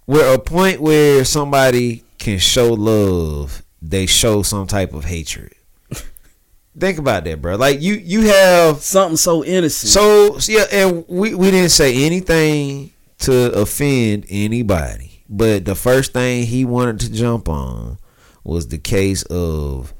Where 0.06 0.34
a 0.34 0.39
point 0.39 0.82
where 0.82 1.24
somebody 1.24 2.04
can 2.18 2.39
show 2.39 2.74
love, 2.74 3.63
they 3.82 4.06
show 4.06 4.42
some 4.42 4.68
type 4.68 4.94
of 4.94 5.06
hatred. 5.06 5.54
think 6.80 6.98
about 6.98 7.24
that, 7.25 7.42
bro. 7.42 7.56
Like 7.56 7.82
you 7.82 7.94
you 7.96 8.22
have 8.28 8.78
Something 8.82 9.18
so 9.18 9.44
innocent. 9.44 9.92
so 9.92 10.38
yeah, 10.51 10.66
and 10.72 11.06
we 11.08 11.36
we 11.36 11.51
didn't 11.51 11.72
say 11.72 12.06
anything 12.06 12.92
to 13.20 13.51
offend 13.51 14.25
anybody, 14.30 15.09
but 15.29 15.65
the 15.65 15.75
first 15.75 16.13
thing 16.13 16.45
he 16.45 16.65
wanted 16.65 17.00
to 17.01 17.12
jump 17.12 17.48
on 17.48 17.98
was 18.43 18.67
the 18.69 18.77
case 18.79 19.24
of 19.24 19.93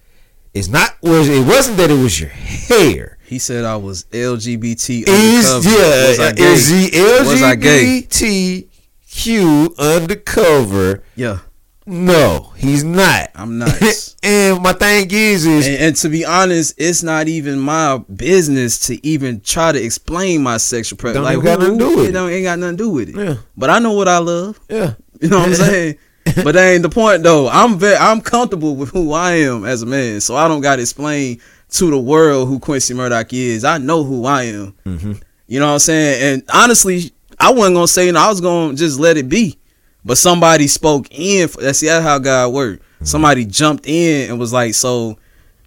it's 0.53 0.67
not 0.67 0.91
was 1.03 1.29
it 1.29 1.45
wasn't 1.45 1.77
that 1.77 1.91
it 1.91 2.01
was 2.01 2.19
your 2.19 2.29
hair. 2.29 3.17
he 3.27 3.38
said 3.38 3.63
I 3.65 3.75
was 3.77 4.05
LGBT 4.05 5.03
Is 5.07 5.50
undercover. 5.50 5.77
yeah, 5.79 6.07
Was 6.07 6.19
I 6.19 6.31
gay? 6.33 6.43
is 6.53 6.67
he 6.69 7.01
Was 7.01 7.43
I 7.43 7.55
gay? 7.55 8.01
LGBTQ 8.09 9.77
undercover? 9.77 11.03
Yeah, 11.15 11.39
No, 11.86 12.51
he's 12.55 12.83
not. 12.83 13.29
I'm 13.36 13.57
not. 13.59 13.71
and 14.24 14.62
my 14.63 14.74
thing 14.74 15.07
is, 15.12 15.45
is 15.45 15.67
and, 15.67 15.77
and 15.77 15.95
to 15.98 16.09
be 16.09 16.25
honest, 16.25 16.74
it's 16.77 17.03
not 17.03 17.27
even 17.27 17.59
my 17.59 17.98
business 18.15 18.79
to 18.88 19.05
even 19.05 19.41
try 19.41 19.71
to 19.71 19.81
explain 19.83 20.41
my 20.43 20.57
sexual 20.57 20.98
preference. 20.98 21.27
Even 21.29 21.43
got 21.45 21.59
nothing 21.59 21.77
to 21.79 21.86
do 21.86 21.95
with 21.98 22.05
it. 22.05 22.09
it. 22.09 22.12
Don't 22.13 22.29
ain't 22.31 22.43
got 22.45 22.59
nothing 22.59 22.77
to 22.77 22.83
do 22.83 22.89
with 22.89 23.09
it. 23.09 23.15
yeah, 23.15 23.36
But 23.57 23.69
I 23.69 23.79
know 23.79 23.93
what 23.93 24.07
I 24.07 24.17
love. 24.19 24.59
yeah. 24.69 24.93
You 25.20 25.30
know 25.30 25.40
what 25.40 25.50
I'm 25.50 25.56
saying? 25.56 25.98
but 26.44 26.54
that 26.54 26.74
ain't 26.74 26.84
the 26.84 26.90
point 26.90 27.24
though. 27.24 27.50
I'm 27.50 27.78
very 27.78 27.96
I'm 27.96 28.22
comfortable 28.22 28.76
with 28.76 28.90
who 28.90 29.14
I 29.14 29.34
am 29.34 29.66
as 29.66 29.82
a 29.82 29.86
man, 29.86 30.22
so 30.22 30.36
I 30.36 30.48
don't 30.48 30.62
got 30.62 30.78
to 30.78 30.82
explain 30.82 31.42
to 31.72 31.90
the 31.90 32.00
world 32.00 32.48
who 32.48 32.60
Quincy 32.60 32.94
Murdoch 32.94 33.32
is. 33.34 33.64
I 33.64 33.78
know 33.78 34.04
who 34.04 34.26
I 34.26 34.44
am. 34.44 34.76
Mm-hmm. 34.86 35.14
You 35.48 35.60
know 35.60 35.68
what 35.68 35.74
I'm 35.74 35.80
saying? 35.80 36.34
And 36.34 36.44
honestly, 36.54 37.12
I 37.40 37.52
wasn't 37.52 37.76
gonna 37.76 37.88
say, 37.88 38.12
no, 38.12 38.20
I 38.20 38.30
was 38.30 38.42
gonna 38.42 38.76
just 38.76 39.00
let 39.00 39.18
it 39.18 39.30
be. 39.30 39.58
But 40.06 40.18
somebody 40.18 40.68
spoke 40.68 41.08
in. 41.12 41.50
That's 41.60 41.82
that's 41.82 42.04
how 42.04 42.20
God 42.20 42.54
worked. 42.54 42.84
Somebody 43.04 43.46
jumped 43.46 43.88
in 43.88 44.30
and 44.30 44.40
was 44.40 44.52
like, 44.52 44.74
"So, 44.74 45.18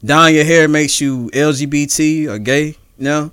dyeing 0.05 0.35
your 0.35 0.45
hair 0.45 0.69
makes 0.69 1.01
you 1.01 1.31
LGBT 1.33 2.29
or 2.29 2.39
gay?" 2.39 2.77
No. 2.99 3.33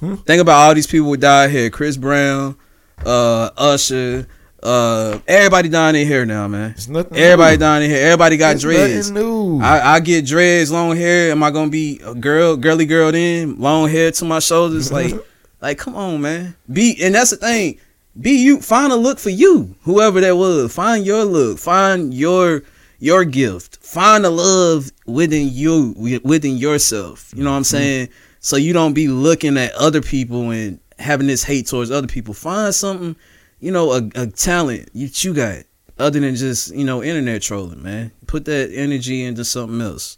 Think 0.00 0.40
about 0.40 0.56
all 0.60 0.74
these 0.74 0.86
people 0.86 1.10
with 1.10 1.20
dyed 1.20 1.50
hair: 1.50 1.70
Chris 1.70 1.96
Brown, 1.96 2.56
uh, 3.04 3.50
Usher, 3.56 4.26
uh, 4.62 5.18
everybody 5.26 5.68
dyeing 5.68 5.96
in 5.96 6.06
hair 6.06 6.26
now, 6.26 6.46
man. 6.48 6.70
It's 6.72 6.88
nothing 6.88 7.16
Everybody 7.16 7.56
new. 7.56 7.60
dyeing 7.60 7.88
their 7.88 7.98
hair. 7.98 8.06
Everybody 8.08 8.36
got 8.36 8.54
It's 8.54 8.62
dreads. 8.62 9.10
nothing 9.10 9.28
new. 9.28 9.60
I, 9.60 9.94
I 9.94 10.00
get 10.00 10.26
dreads, 10.26 10.70
long 10.70 10.96
hair. 10.96 11.30
Am 11.30 11.42
I 11.42 11.50
gonna 11.50 11.70
be 11.70 12.00
a 12.04 12.14
girl, 12.14 12.56
girly 12.56 12.86
girl 12.86 13.10
then? 13.12 13.58
Long 13.58 13.88
hair 13.88 14.10
to 14.12 14.24
my 14.24 14.38
shoulders, 14.38 14.92
like, 14.98 15.14
like, 15.60 15.78
come 15.78 15.94
on, 15.96 16.20
man. 16.20 16.56
Be 16.70 16.96
and 17.02 17.14
that's 17.14 17.30
the 17.30 17.36
thing. 17.36 17.78
Be 18.20 18.32
you. 18.42 18.60
Find 18.60 18.92
a 18.92 18.96
look 18.96 19.18
for 19.18 19.30
you, 19.30 19.74
whoever 19.82 20.20
that 20.20 20.36
was. 20.36 20.74
Find 20.74 21.06
your 21.06 21.24
look. 21.24 21.58
Find 21.58 22.12
your 22.12 22.62
your 22.98 23.24
gift. 23.24 23.78
Find 23.78 24.24
the 24.24 24.30
love 24.30 24.90
within 25.06 25.48
you, 25.50 25.94
within 26.22 26.56
yourself. 26.58 27.32
You 27.34 27.44
know 27.44 27.50
what 27.50 27.56
I'm 27.56 27.64
saying? 27.64 28.08
So 28.40 28.56
you 28.56 28.72
don't 28.74 28.92
be 28.92 29.08
looking 29.08 29.56
at 29.56 29.72
other 29.72 30.02
people 30.02 30.50
and 30.50 30.80
having 30.98 31.26
this 31.28 31.42
hate 31.44 31.66
towards 31.66 31.90
other 31.90 32.06
people. 32.06 32.34
Find 32.34 32.74
something, 32.74 33.16
you 33.60 33.70
know, 33.70 33.92
a, 33.92 34.10
a 34.14 34.26
talent 34.26 34.88
you 34.92 35.08
you 35.12 35.34
got 35.34 35.64
other 35.98 36.18
than 36.18 36.34
just 36.34 36.74
you 36.74 36.84
know 36.84 37.02
internet 37.02 37.42
trolling, 37.42 37.82
man. 37.82 38.10
Put 38.26 38.46
that 38.46 38.70
energy 38.72 39.22
into 39.22 39.44
something 39.44 39.80
else 39.80 40.16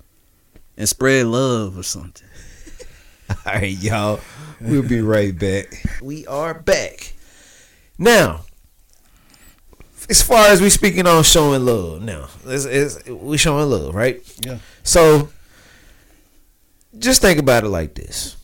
and 0.76 0.88
spread 0.88 1.26
love 1.26 1.76
or 1.76 1.82
something. 1.82 2.28
All 3.46 3.54
right, 3.54 3.76
y'all. 3.78 4.20
We'll 4.60 4.86
be 4.86 5.00
right 5.00 5.36
back. 5.36 5.84
We 6.00 6.26
are 6.26 6.54
back. 6.54 7.14
Now, 7.98 8.44
as 10.08 10.22
far 10.22 10.48
as 10.48 10.60
we 10.60 10.70
speaking 10.70 11.06
on 11.06 11.24
showing 11.24 11.64
love, 11.64 12.02
now 12.02 12.28
it's, 12.46 12.64
it's, 12.64 13.08
we 13.08 13.38
showing 13.38 13.68
love, 13.68 13.94
right? 13.94 14.22
Yeah. 14.44 14.58
So, 14.84 15.30
just 16.98 17.22
think 17.22 17.40
about 17.40 17.64
it 17.64 17.68
like 17.68 17.94
this: 17.94 18.36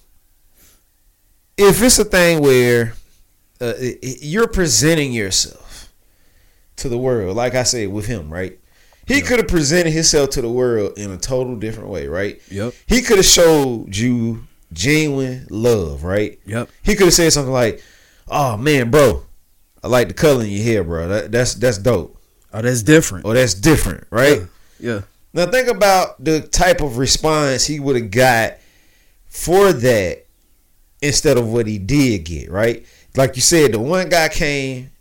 if 1.57 1.83
it's 1.83 1.99
a 1.99 2.05
thing 2.05 2.41
where 2.41 2.95
uh, 3.61 3.75
you're 4.03 4.49
presenting 4.49 5.13
yourself 5.13 5.93
to 6.77 6.89
the 6.89 6.99
world, 6.99 7.37
like 7.37 7.55
I 7.55 7.65
said 7.65 7.89
with 7.89 8.07
him, 8.07 8.33
right? 8.33 8.59
He 9.07 9.23
could 9.23 9.39
have 9.39 9.49
presented 9.49 9.91
himself 9.93 10.31
to 10.31 10.43
the 10.43 10.51
world 10.51 10.99
in 10.99 11.11
a 11.11 11.17
total 11.17 11.57
different 11.57 11.89
way, 11.89 12.09
right? 12.09 12.43
Yep. 12.51 12.75
He 12.87 13.01
could 13.01 13.17
have 13.17 13.25
showed 13.27 13.97
you 13.97 14.47
genuine 14.73 15.47
love, 15.49 16.05
right? 16.05 16.39
Yep. 16.45 16.69
He 16.83 16.95
could 16.95 17.07
have 17.07 17.15
said 17.15 17.33
something 17.33 17.53
like, 17.53 17.83
"Oh 18.29 18.59
man, 18.59 18.91
bro, 18.91 19.23
I 19.83 19.89
like 19.89 20.09
the 20.09 20.15
color 20.15 20.45
in 20.45 20.51
your 20.51 20.63
hair, 20.63 20.85
bro. 20.85 21.09
That, 21.09 21.33
that's 21.33 21.55
that's 21.55 21.79
dope. 21.79 22.21
Oh, 22.53 22.61
that's 22.61 22.83
different. 22.83 23.25
Or 23.25 23.33
that's 23.33 23.55
different, 23.55 24.07
right?" 24.11 24.43
Yeah. 24.79 25.03
Now 25.33 25.47
think 25.47 25.69
about 25.69 26.23
the 26.23 26.43
type 26.43 26.83
of 26.83 26.99
response 26.99 27.67
he 27.67 27.81
would 27.81 27.97
have 27.97 28.11
got 28.11 28.59
for 29.27 29.73
that 29.73 30.27
instead 31.01 31.39
of 31.39 31.49
what 31.49 31.67
he 31.67 31.79
did 31.79 32.25
get, 32.25 32.51
right? 32.51 32.85
Like 33.19 33.35
you 33.35 33.43
said, 33.43 33.73
the 33.73 33.81
one 33.81 34.09
guy 34.09 34.29
came 34.29 34.93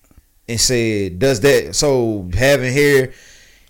and 0.49 0.59
said, 0.59 1.19
"Does 1.19 1.39
that 1.41 1.75
so 1.75 2.27
having 2.33 2.73
hair?" 2.73 3.13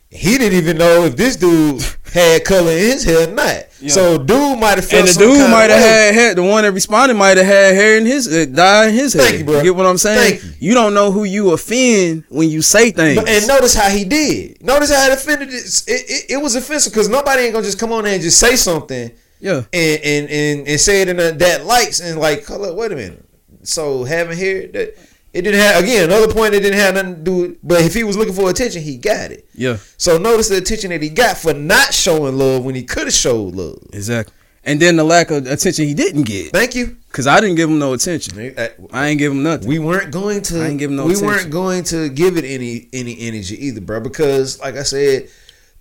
He 0.10 0.38
didn't 0.38 0.58
even 0.58 0.78
know 0.78 1.04
if 1.04 1.18
this 1.18 1.36
dude 1.36 1.84
had 2.14 2.46
color 2.46 2.72
in 2.72 2.78
his 2.78 3.04
hair 3.04 3.28
or 3.28 3.32
not. 3.34 3.66
Yeah. 3.82 3.90
So 3.90 4.18
dude 4.18 4.58
might 4.58 4.76
have 4.76 4.86
felt 4.86 5.02
And 5.02 5.10
the 5.10 5.14
some 5.14 5.24
dude 5.24 5.52
might 5.52 5.70
have 5.70 5.82
had 5.82 6.14
hair. 6.14 6.34
The 6.34 6.44
one 6.44 6.64
that 6.64 6.72
responded 6.72 7.16
might 7.16 7.36
have 7.36 7.46
had 7.46 7.76
hair 7.76 7.98
in 7.98 8.06
his, 8.06 8.26
uh, 8.26 8.46
dye 8.46 8.88
in 8.88 8.94
his 8.94 9.12
hair. 9.12 9.24
Thank 9.24 9.40
you, 9.40 9.44
bro. 9.44 9.62
get 9.62 9.76
what 9.76 9.86
I'm 9.86 9.98
saying? 9.98 10.40
Thank 10.40 10.62
you. 10.62 10.74
don't 10.74 10.94
know 10.94 11.12
who 11.12 11.26
you 11.26 11.52
offend 11.52 12.24
when 12.30 12.50
you 12.50 12.62
say 12.62 12.92
things. 12.92 13.20
But- 13.20 13.28
and 13.28 13.46
notice 13.50 13.76
how 13.76 13.90
he 13.90 14.06
did. 14.06 14.64
Notice 14.64 14.96
how 14.96 15.08
it 15.08 15.14
offended. 15.14 15.50
It, 15.50 15.84
it, 15.88 16.10
it, 16.10 16.26
it 16.30 16.38
was 16.38 16.56
offensive 16.56 16.94
because 16.94 17.10
nobody 17.10 17.42
ain't 17.44 17.54
gonna 17.54 17.66
just 17.66 17.80
come 17.80 17.92
on 17.92 18.06
there 18.06 18.14
and 18.14 18.24
just 18.24 18.40
say 18.40 18.56
something 18.56 19.12
yeah. 19.42 19.64
and 19.74 20.02
and 20.04 20.30
and, 20.30 20.68
and 20.70 20.80
say 20.80 21.02
it 21.02 21.10
in 21.10 21.20
a, 21.20 21.34
that 21.34 21.66
lights 21.66 22.00
and 22.00 22.18
like, 22.18 22.46
color. 22.46 22.74
wait 22.74 22.94
a 22.94 22.96
minute. 22.96 23.27
So 23.68 24.04
having 24.04 24.38
hair 24.38 24.68
that 24.68 24.98
it 25.34 25.42
didn't 25.42 25.60
have 25.60 25.84
again 25.84 26.06
another 26.06 26.34
point. 26.34 26.54
It 26.54 26.62
didn't 26.62 26.80
have 26.80 26.96
nothing 26.96 27.16
to 27.16 27.22
do. 27.22 27.36
with 27.36 27.58
But 27.62 27.82
if 27.82 27.94
he 27.94 28.04
was 28.04 28.18
looking 28.18 28.34
for 28.34 28.50
attention, 28.50 28.82
he 28.82 28.98
got 28.98 29.32
it. 29.32 29.48
Yeah. 29.54 29.78
So 29.98 30.18
notice 30.18 30.50
the 30.50 30.58
attention 30.58 30.90
that 30.90 31.02
he 31.02 31.10
got 31.10 31.38
for 31.38 31.54
not 31.54 31.94
showing 31.94 32.38
love 32.38 32.66
when 32.66 32.76
he 32.76 32.84
could 32.84 33.04
have 33.06 33.14
showed 33.14 33.54
love. 33.54 33.80
Exactly. 33.94 34.34
And 34.64 34.82
then 34.82 34.96
the 34.96 35.04
lack 35.04 35.32
of 35.32 35.46
attention 35.48 35.86
he 35.86 35.94
didn't 35.94 36.24
get. 36.24 36.52
Thank 36.52 36.76
you. 36.76 36.98
Cause 37.12 37.26
I 37.26 37.40
didn't 37.40 37.56
give 37.56 37.70
him 37.70 37.80
no 37.80 37.94
attention. 37.94 38.54
Uh, 38.58 38.68
I 38.92 39.08
ain't 39.08 39.20
give 39.20 39.32
him 39.32 39.42
nothing. 39.42 39.68
We 39.68 39.80
weren't 39.80 40.12
going 40.12 40.42
to. 40.44 40.62
I 40.62 40.68
ain't 40.68 40.80
giving 40.80 40.98
no 40.98 41.06
we 41.06 41.14
attention. 41.14 41.28
weren't 41.28 41.52
going 41.52 41.84
to 41.86 42.10
give 42.10 42.38
it 42.38 42.44
any 42.44 42.90
any 42.92 43.18
energy 43.20 43.66
either, 43.66 43.82
bro. 43.82 44.00
Because 44.00 44.60
like 44.60 44.76
I 44.76 44.84
said, 44.84 45.30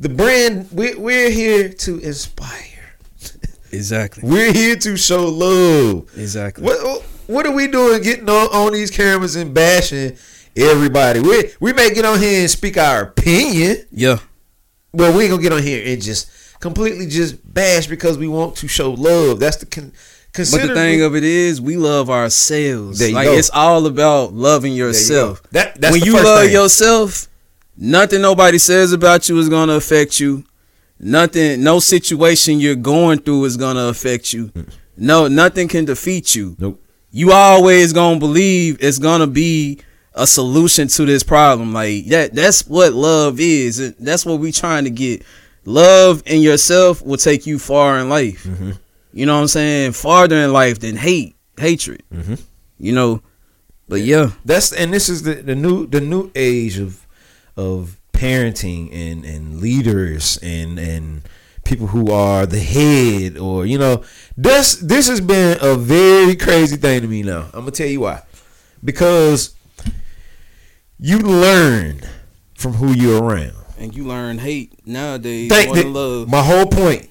the 0.00 0.08
brand 0.08 0.70
we 0.70 0.94
we're 0.94 1.30
here 1.30 1.68
to 1.68 1.98
inspire. 1.98 2.94
exactly. 3.72 4.22
We're 4.28 4.52
here 4.52 4.76
to 4.76 4.96
show 4.96 5.26
love. 5.26 6.10
Exactly. 6.16 6.64
What 6.64 6.82
what 6.84 7.02
are 7.46 7.52
we 7.52 7.66
doing 7.66 8.02
getting 8.02 8.28
on, 8.28 8.48
on 8.48 8.72
these 8.72 8.90
cameras 8.90 9.36
and 9.36 9.52
bashing 9.52 10.16
everybody? 10.56 11.20
We 11.20 11.50
we 11.60 11.72
may 11.72 11.92
get 11.92 12.04
on 12.04 12.18
here 12.20 12.40
and 12.40 12.50
speak 12.50 12.76
our 12.78 13.02
opinion, 13.02 13.78
Yeah. 13.90 14.18
but 14.92 15.14
we 15.14 15.24
ain't 15.24 15.30
gonna 15.30 15.42
get 15.42 15.52
on 15.52 15.62
here 15.62 15.82
and 15.86 16.00
just 16.02 16.28
completely 16.60 17.06
just 17.06 17.36
bash 17.52 17.86
because 17.86 18.16
we 18.18 18.28
want 18.28 18.56
to 18.56 18.68
show 18.68 18.92
love. 18.92 19.40
That's 19.40 19.56
the 19.58 19.66
con- 19.66 19.92
But 20.32 20.44
the 20.50 20.74
thing 20.74 21.00
of 21.02 21.16
it 21.16 21.24
is, 21.24 21.60
we 21.62 21.76
love 21.76 22.10
ourselves. 22.10 23.00
Like 23.00 23.24
go. 23.26 23.32
it's 23.32 23.50
all 23.52 23.86
about 23.86 24.34
loving 24.34 24.72
There 24.72 24.78
you 24.80 24.86
yourself. 24.88 25.42
That 25.52 25.80
that's 25.80 25.92
when 25.92 26.02
you 26.04 26.12
love 26.14 26.44
thing. 26.44 26.52
yourself, 26.52 27.28
nothing 27.76 28.20
nobody 28.20 28.58
says 28.58 28.92
about 28.92 29.28
you 29.28 29.38
is 29.38 29.48
gonna 29.48 29.74
affect 29.74 30.20
you. 30.20 30.44
Nothing, 30.98 31.62
no 31.62 31.78
situation 31.80 32.58
you're 32.60 32.74
going 32.74 33.18
through 33.18 33.44
is 33.46 33.56
gonna 33.56 33.86
affect 33.88 34.32
you. 34.32 34.46
Mm. 34.48 34.68
No, 34.96 35.28
nothing 35.28 35.68
can 35.68 35.84
defeat 35.84 36.34
you. 36.34 36.56
Nope. 36.58 36.82
You 37.10 37.32
always 37.32 37.92
gonna 37.92 38.18
believe 38.20 38.78
it's 38.80 38.98
gonna 38.98 39.26
be 39.26 39.80
a 40.14 40.26
solution 40.26 40.88
to 40.88 41.04
this 41.04 41.22
problem. 41.22 41.72
Like 41.72 42.06
that. 42.06 42.34
That's 42.34 42.66
what 42.66 42.92
love 42.92 43.38
is. 43.40 43.78
And 43.78 43.94
That's 43.98 44.24
what 44.26 44.40
we 44.40 44.52
trying 44.52 44.84
to 44.84 44.90
get. 44.90 45.22
Love 45.64 46.22
in 46.26 46.40
yourself 46.42 47.02
will 47.02 47.16
take 47.16 47.46
you 47.46 47.58
far 47.58 47.98
in 47.98 48.08
life. 48.08 48.44
Mm-hmm. 48.44 48.72
You 49.12 49.26
know 49.26 49.34
what 49.34 49.42
I'm 49.42 49.48
saying? 49.48 49.92
Farther 49.92 50.36
in 50.36 50.52
life 50.52 50.78
than 50.78 50.96
hate, 50.96 51.36
hatred. 51.58 52.02
Mhm. 52.14 52.40
You 52.78 52.92
know. 52.92 53.22
But 53.88 54.00
yeah. 54.02 54.30
That's 54.44 54.72
and 54.72 54.92
this 54.92 55.08
is 55.08 55.22
the, 55.22 55.34
the 55.34 55.54
new 55.54 55.86
the 55.86 56.00
new 56.00 56.30
age 56.34 56.78
of 56.78 57.06
of 57.56 57.98
parenting 58.12 58.92
and 58.92 59.24
and 59.24 59.60
leaders 59.60 60.38
and 60.42 60.78
and 60.78 61.22
people 61.66 61.88
who 61.88 62.12
are 62.12 62.46
the 62.46 62.60
head 62.60 63.36
or 63.36 63.66
you 63.66 63.78
know 63.78 64.02
this 64.36 64.76
this 64.76 65.08
has 65.08 65.20
been 65.20 65.58
a 65.60 65.74
very 65.74 66.36
crazy 66.36 66.76
thing 66.76 67.00
to 67.00 67.08
me 67.08 67.22
now. 67.22 67.46
I'm 67.52 67.60
gonna 67.60 67.72
tell 67.72 67.88
you 67.88 68.00
why. 68.00 68.22
Because 68.84 69.54
you 70.98 71.18
learn 71.18 72.00
from 72.54 72.74
who 72.74 72.92
you're 72.92 73.22
around. 73.22 73.52
And 73.78 73.94
you 73.94 74.04
learn 74.04 74.38
hate 74.38 74.86
nowadays 74.86 75.50
Thank 75.50 75.68
more 75.68 75.76
than 75.76 75.92
love. 75.92 76.28
My 76.28 76.42
whole 76.42 76.66
point. 76.66 77.10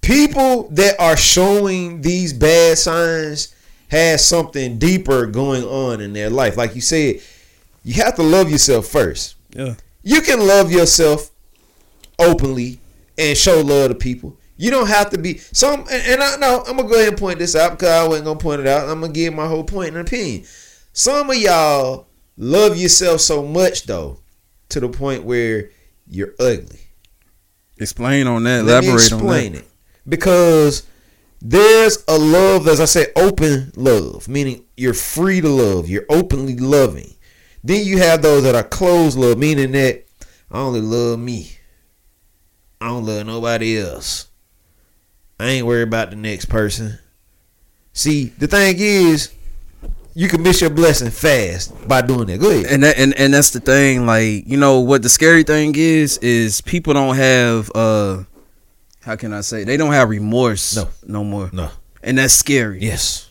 People 0.00 0.68
that 0.70 1.00
are 1.00 1.16
showing 1.16 2.00
these 2.00 2.32
bad 2.32 2.78
signs 2.78 3.54
has 3.88 4.24
something 4.24 4.78
deeper 4.78 5.26
going 5.26 5.64
on 5.64 6.00
in 6.00 6.12
their 6.12 6.30
life. 6.30 6.56
Like 6.56 6.74
you 6.74 6.80
said, 6.80 7.20
you 7.82 7.94
have 7.94 8.14
to 8.16 8.22
love 8.22 8.48
yourself 8.48 8.86
first. 8.86 9.34
Yeah. 9.50 9.74
You 10.02 10.20
can 10.20 10.46
love 10.46 10.70
yourself 10.70 11.30
openly 12.18 12.78
and 13.18 13.36
show 13.36 13.60
love 13.60 13.90
to 13.90 13.94
people. 13.94 14.38
You 14.56 14.70
don't 14.70 14.88
have 14.88 15.10
to 15.10 15.18
be 15.18 15.38
some. 15.38 15.80
And, 15.90 16.02
and 16.06 16.22
I 16.22 16.36
know 16.36 16.64
I'm 16.66 16.76
gonna 16.76 16.88
go 16.88 16.94
ahead 16.96 17.08
and 17.08 17.18
point 17.18 17.38
this 17.38 17.54
out 17.54 17.72
because 17.72 17.88
I 17.88 18.08
wasn't 18.08 18.26
gonna 18.26 18.38
point 18.38 18.60
it 18.60 18.66
out. 18.66 18.88
I'm 18.88 19.00
gonna 19.00 19.12
give 19.12 19.34
my 19.34 19.46
whole 19.46 19.64
point 19.64 19.88
and 19.90 19.98
opinion. 19.98 20.44
Some 20.92 21.28
of 21.28 21.36
y'all 21.36 22.06
love 22.36 22.76
yourself 22.76 23.20
so 23.20 23.42
much 23.42 23.84
though, 23.84 24.18
to 24.70 24.80
the 24.80 24.88
point 24.88 25.24
where 25.24 25.70
you're 26.06 26.34
ugly. 26.38 26.80
Explain 27.78 28.26
on 28.26 28.44
that. 28.44 28.64
Let 28.64 28.82
me 28.84 28.88
Elaborate 28.90 29.12
on 29.12 29.18
explain 29.18 29.52
that. 29.52 29.58
it. 29.58 29.68
Because 30.08 30.86
there's 31.42 32.02
a 32.08 32.18
love, 32.18 32.66
as 32.68 32.80
I 32.80 32.86
said, 32.86 33.08
open 33.16 33.72
love, 33.76 34.28
meaning 34.28 34.64
you're 34.76 34.94
free 34.94 35.40
to 35.42 35.48
love, 35.48 35.88
you're 35.88 36.06
openly 36.08 36.56
loving. 36.56 37.12
Then 37.62 37.84
you 37.84 37.98
have 37.98 38.22
those 38.22 38.44
that 38.44 38.54
are 38.54 38.62
closed 38.62 39.18
love, 39.18 39.38
meaning 39.38 39.72
that 39.72 40.06
I 40.50 40.58
only 40.60 40.80
love 40.80 41.18
me. 41.18 41.55
I 42.80 42.88
don't 42.88 43.04
love 43.06 43.26
nobody 43.26 43.78
else. 43.78 44.28
I 45.40 45.46
ain't 45.46 45.66
worried 45.66 45.88
about 45.88 46.10
the 46.10 46.16
next 46.16 46.46
person. 46.46 46.98
See, 47.92 48.26
the 48.26 48.46
thing 48.46 48.76
is, 48.78 49.32
you 50.14 50.28
can 50.28 50.42
miss 50.42 50.60
your 50.60 50.70
blessing 50.70 51.10
fast 51.10 51.86
by 51.88 52.00
doing 52.02 52.26
that. 52.28 52.38
Go 52.40 52.50
ahead. 52.50 52.66
and 52.66 52.82
that 52.82 52.98
and, 52.98 53.12
and 53.14 53.34
that's 53.34 53.50
the 53.50 53.60
thing 53.60 54.06
like 54.06 54.46
you 54.46 54.56
know 54.56 54.80
what 54.80 55.02
the 55.02 55.08
scary 55.10 55.42
thing 55.42 55.74
is 55.76 56.16
is 56.18 56.60
people 56.62 56.94
don't 56.94 57.16
have 57.16 57.70
uh 57.74 58.22
how 59.02 59.14
can 59.16 59.32
i 59.34 59.40
say 59.42 59.62
they 59.64 59.76
don't 59.76 59.92
have 59.92 60.08
remorse 60.08 60.74
No. 60.74 60.88
no 61.06 61.22
more 61.22 61.50
No. 61.52 61.70
and 62.02 62.16
that's 62.16 62.32
scary 62.32 62.80
Yes. 62.80 63.30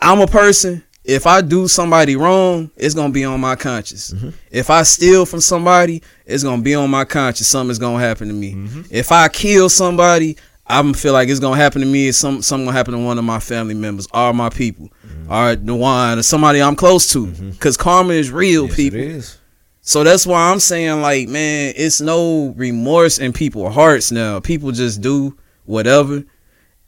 i'm 0.00 0.20
a 0.20 0.26
person 0.26 0.82
if 1.04 1.26
i 1.26 1.40
do 1.40 1.66
somebody 1.66 2.14
wrong 2.16 2.70
it's 2.76 2.94
gonna 2.94 3.12
be 3.12 3.24
on 3.24 3.40
my 3.40 3.56
conscience. 3.56 4.12
Mm-hmm. 4.12 4.30
If 4.50 4.70
i 4.70 4.82
steal 4.82 5.26
from 5.26 5.40
somebody 5.40 6.02
it's 6.26 6.42
gonna 6.44 6.62
be 6.62 6.74
on 6.74 6.90
my 6.90 7.04
conscience. 7.04 7.48
Something's 7.48 7.78
gonna 7.78 7.98
happen 7.98 8.28
to 8.28 8.34
me. 8.34 8.54
Mm-hmm. 8.54 8.82
If 8.90 9.10
i 9.12 9.28
kill 9.28 9.68
somebody 9.68 10.36
i'm 10.66 10.94
feel 10.94 11.12
like 11.12 11.28
it's 11.28 11.40
gonna 11.40 11.56
happen 11.56 11.80
to 11.80 11.86
me. 11.86 12.08
It's 12.08 12.18
some 12.18 12.40
something 12.42 12.66
gonna 12.66 12.76
happen 12.76 12.94
to 12.94 13.00
one 13.00 13.18
of 13.18 13.24
my 13.24 13.40
family 13.40 13.74
members 13.74 14.06
or 14.14 14.32
my 14.32 14.48
people 14.48 14.90
mm-hmm. 15.06 15.32
or 15.32 15.56
the 15.56 15.74
one 15.74 16.18
or 16.18 16.22
somebody 16.22 16.62
i'm 16.62 16.76
close 16.76 17.12
to. 17.12 17.26
Because 17.26 17.76
karma 17.76 18.14
is 18.14 18.30
real 18.30 18.66
Yes, 18.66 18.76
people. 18.76 18.98
It 19.00 19.06
is. 19.06 19.38
so 19.80 20.04
that's 20.04 20.24
why 20.24 20.50
I'm 20.50 20.60
saying, 20.60 21.00
like, 21.02 21.28
man, 21.28 21.74
it's 21.76 22.00
no 22.00 22.54
remorse 22.56 23.18
in 23.18 23.32
people's 23.32 23.74
hearts 23.74 24.12
now. 24.12 24.38
People 24.38 24.70
just 24.70 25.00
do 25.00 25.36
whatever 25.64 26.22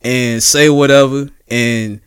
and 0.03 0.43
say 0.43 0.69
whatever, 0.69 1.29
and 1.49 2.01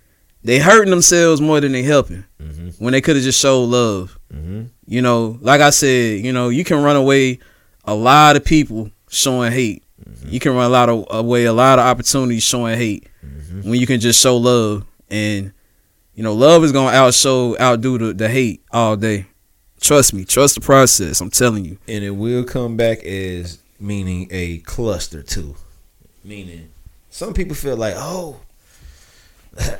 they 0.43 0.59
hurting 0.59 0.91
themselves 0.91 1.41
more 1.41 1.59
than 1.59 1.71
they 1.71 1.83
helping 1.83 2.23
mm-hmm. 2.41 2.69
when 2.83 2.93
they 2.93 3.01
could 3.01 3.15
have 3.15 3.25
just 3.25 3.39
showed 3.39 3.65
love. 3.65 4.17
Mhm. 4.33 4.69
You 4.85 5.01
know, 5.01 5.37
like 5.41 5.61
I 5.61 5.69
said, 5.71 6.23
you 6.23 6.31
know, 6.31 6.49
you 6.49 6.63
can 6.63 6.81
run 6.81 6.95
away 6.95 7.39
a 7.83 7.95
lot 7.95 8.35
of 8.35 8.45
people 8.45 8.91
showing 9.09 9.51
hate. 9.51 9.83
Mm-hmm. 10.07 10.29
You 10.29 10.39
can 10.39 10.53
run 10.53 10.65
a 10.65 10.69
lot 10.69 10.89
of 10.89 11.05
away 11.09 11.45
a 11.45 11.53
lot 11.53 11.79
of 11.79 11.85
opportunities 11.85 12.43
showing 12.43 12.77
hate 12.77 13.07
mm-hmm. 13.25 13.69
when 13.69 13.79
you 13.79 13.87
can 13.87 13.99
just 13.99 14.21
show 14.21 14.37
love, 14.37 14.85
and 15.09 15.51
you 16.15 16.23
know, 16.23 16.33
love 16.33 16.63
is 16.63 16.71
gonna 16.71 16.95
outshow, 16.95 17.59
outdo 17.59 17.97
the, 17.97 18.13
the 18.13 18.29
hate 18.29 18.63
all 18.71 18.95
day. 18.95 19.27
Trust 19.79 20.13
me. 20.13 20.25
Trust 20.25 20.55
the 20.55 20.61
process. 20.61 21.21
I'm 21.21 21.29
telling 21.29 21.63
you. 21.63 21.77
and 21.87 22.03
it 22.03 22.11
will 22.11 22.43
come 22.43 22.75
back 22.77 23.03
as 23.03 23.59
meaning 23.79 24.27
a 24.31 24.57
cluster 24.59 25.21
too. 25.21 25.55
Meaning, 26.23 26.69
some 27.09 27.33
people 27.33 27.55
feel 27.55 27.77
like, 27.77 27.93
oh, 27.95 28.39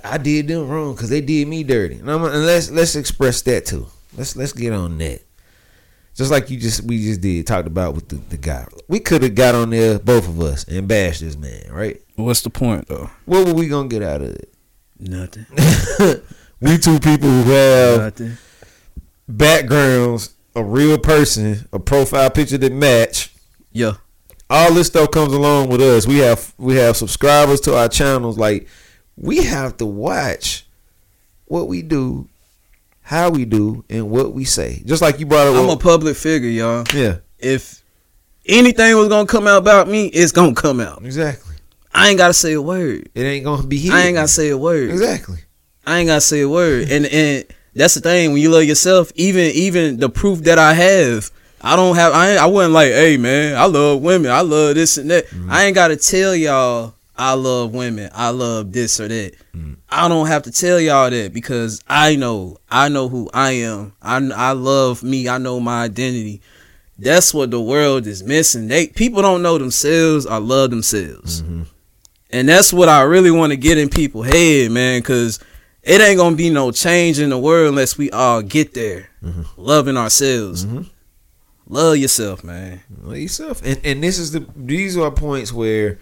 I 0.04 0.18
did 0.18 0.48
them 0.48 0.68
wrong 0.68 0.94
because 0.96 1.10
they 1.10 1.22
did 1.22 1.48
me 1.48 1.64
dirty. 1.64 1.96
And, 1.96 2.10
I'm, 2.12 2.24
and 2.24 2.46
let's 2.46 2.70
let's 2.72 2.96
express 2.96 3.42
that 3.44 3.66
too. 3.66 3.88
Let's 4.18 4.36
let's 4.36 4.54
get 4.54 4.74
on 4.74 4.98
that. 5.00 5.22
Just 6.16 6.32
like 6.32 6.50
you 6.50 6.58
just 6.60 6.82
we 6.84 6.98
just 7.04 7.22
did 7.22 7.46
talked 7.46 7.68
about 7.68 7.94
with 7.94 8.08
the, 8.10 8.16
the 8.16 8.38
guy. 8.38 8.66
We 8.88 9.00
could 9.00 9.22
have 9.22 9.36
got 9.36 9.54
on 9.54 9.70
there, 9.70 10.00
both 10.00 10.28
of 10.28 10.42
us, 10.42 10.64
and 10.64 10.88
bashed 10.88 11.22
this 11.22 11.38
man, 11.38 11.70
right? 11.72 12.02
What's 12.16 12.42
the 12.42 12.50
point 12.50 12.88
though? 12.88 13.10
What 13.26 13.46
were 13.46 13.54
we 13.54 13.68
gonna 13.68 13.88
get 13.88 14.02
out 14.02 14.22
of 14.22 14.30
it? 14.30 14.52
Nothing. 15.00 15.46
we 16.60 16.78
two 16.80 17.00
people 17.00 17.30
who 17.30 17.52
have 17.52 18.00
Nothing. 18.00 18.38
backgrounds, 19.28 20.34
a 20.56 20.64
real 20.64 20.98
person, 20.98 21.68
a 21.72 21.80
profile 21.80 22.30
picture 22.32 22.58
that 22.58 22.74
match. 22.74 23.32
Yeah. 23.72 23.94
all 24.50 24.74
this 24.74 24.88
stuff 24.88 25.12
comes 25.12 25.34
along 25.34 25.70
with 25.70 25.82
us. 25.82 26.08
We 26.08 26.18
have 26.20 26.52
we 26.58 26.76
have 26.78 26.98
subscribers 26.98 27.62
to 27.62 27.78
our 27.78 27.90
channels. 27.90 28.40
Like 28.40 28.68
we 29.18 29.44
have 29.44 29.78
to 29.78 29.86
watch 29.86 30.66
what 31.46 31.68
we 31.68 31.82
do, 31.82 32.28
how 33.02 33.30
we 33.30 33.46
do, 33.46 33.84
and 33.90 34.10
what 34.10 34.34
we 34.34 34.44
say. 34.46 34.82
Just 34.86 35.02
like 35.02 35.20
you 35.20 35.26
brought 35.26 35.48
up. 35.48 35.56
I'm 35.56 35.70
a 35.70 35.78
public 35.78 36.16
figure, 36.16 36.50
y'all. 36.50 36.84
yeah, 36.94 37.18
If 37.40 37.84
anything 38.46 38.96
was 38.98 39.08
gonna 39.10 39.28
come 39.28 39.48
out 39.48 39.58
about 39.58 39.88
me, 39.88 40.08
it's 40.08 40.32
gonna 40.32 40.54
come 40.56 40.80
out. 40.80 41.04
exactly. 41.04 41.56
I 41.94 42.10
ain't 42.10 42.18
gotta 42.20 42.34
say 42.34 42.54
a 42.54 42.62
word. 42.62 43.10
It 43.16 43.22
ain't 43.24 43.44
gonna 43.44 43.66
be. 43.66 43.78
Hidden. 43.80 43.98
I 43.98 44.06
ain't 44.06 44.16
gotta 44.16 44.28
say 44.28 44.50
a 44.50 44.58
word. 44.58 44.90
exactly. 44.92 45.40
I 45.86 46.00
ain't 46.00 46.08
gotta 46.08 46.22
say 46.22 46.42
a 46.42 46.50
word. 46.50 46.90
And 46.92 47.06
and 47.08 47.46
that's 47.74 47.96
the 47.96 48.02
thing 48.02 48.34
when 48.34 48.42
you 48.42 48.52
love 48.52 48.66
yourself. 48.66 49.12
Even 49.16 49.46
even 49.56 49.98
the 49.98 50.10
proof 50.10 50.40
that 50.44 50.60
I 50.60 50.74
have, 50.74 51.32
I 51.62 51.76
don't 51.76 51.96
have. 51.96 52.14
I 52.14 52.32
ain't, 52.32 52.40
I 52.40 52.46
wasn't 52.46 52.74
like, 52.74 52.92
hey 52.92 53.18
man, 53.18 53.56
I 53.58 53.66
love 53.66 54.02
women. 54.04 54.30
I 54.30 54.42
love 54.42 54.76
this 54.76 54.98
and 54.98 55.10
that. 55.10 55.26
Mm-hmm. 55.28 55.50
I 55.52 55.64
ain't 55.64 55.76
gotta 55.76 55.96
tell 55.96 56.36
y'all 56.36 56.94
I 57.18 57.34
love 57.34 57.74
women. 57.74 58.10
I 58.14 58.30
love 58.30 58.72
this 58.72 59.00
or 59.00 59.08
that. 59.08 59.34
Mm. 59.56 59.78
I 59.90 60.08
don't 60.08 60.28
have 60.28 60.44
to 60.44 60.52
tell 60.52 60.80
y'all 60.80 61.10
that 61.10 61.34
because 61.34 61.84
I 61.88 62.16
know. 62.16 62.58
I 62.70 62.90
know 62.90 63.10
who 63.10 63.30
I 63.34 63.52
am. 63.52 63.94
I 64.02 64.18
I 64.36 64.52
love 64.52 65.04
me. 65.04 65.28
I 65.28 65.38
know 65.38 65.60
my 65.60 65.84
identity. 65.84 66.42
That's 67.00 67.34
what 67.34 67.52
the 67.52 67.62
world 67.62 68.08
is 68.08 68.24
missing. 68.24 68.68
They 68.68 68.88
people 68.88 69.22
don't 69.22 69.42
know 69.42 69.58
themselves 69.58 70.26
I 70.26 70.38
love 70.38 70.70
themselves. 70.70 71.42
Mm-hmm. 71.42 71.64
And 72.30 72.50
that's 72.50 72.74
what 72.74 72.90
I 72.90 73.02
really 73.04 73.32
want 73.32 73.52
to 73.52 73.58
get 73.58 73.78
in 73.78 73.90
people's 73.90 74.28
head, 74.28 74.72
man, 74.72 75.00
because 75.00 75.40
it 75.82 76.02
ain't 76.02 76.18
gonna 76.18 76.36
be 76.36 76.50
no 76.50 76.72
change 76.72 77.20
in 77.20 77.30
the 77.30 77.38
world 77.38 77.70
unless 77.70 77.98
we 77.98 78.12
all 78.12 78.42
get 78.42 78.74
there, 78.74 79.10
mm-hmm. 79.24 79.44
loving 79.56 79.98
ourselves. 79.98 80.66
Mm-hmm. 80.66 80.84
Love 81.70 81.98
yourself, 81.98 82.44
man. 82.44 82.82
Love 83.02 83.18
yourself. 83.18 83.62
And 83.64 83.80
and 83.84 84.04
this 84.04 84.20
is 84.20 84.32
the 84.32 84.46
these 84.56 84.98
are 84.98 85.12
points 85.12 85.52
where 85.52 86.00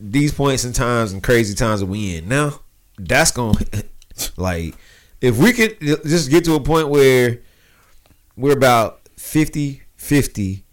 these 0.00 0.32
points 0.32 0.64
and 0.64 0.74
times 0.74 1.12
and 1.12 1.22
crazy 1.22 1.54
times 1.54 1.80
that 1.80 1.86
we 1.86 2.16
in 2.16 2.28
now. 2.28 2.60
That's 2.98 3.30
gonna 3.30 3.58
like 4.36 4.74
if 5.20 5.36
we 5.38 5.52
could 5.52 5.78
just 5.80 6.30
get 6.30 6.44
to 6.44 6.54
a 6.54 6.60
point 6.60 6.88
where 6.88 7.40
we're 8.36 8.56
about 8.56 9.00
50 9.16 9.82
50 9.96 10.64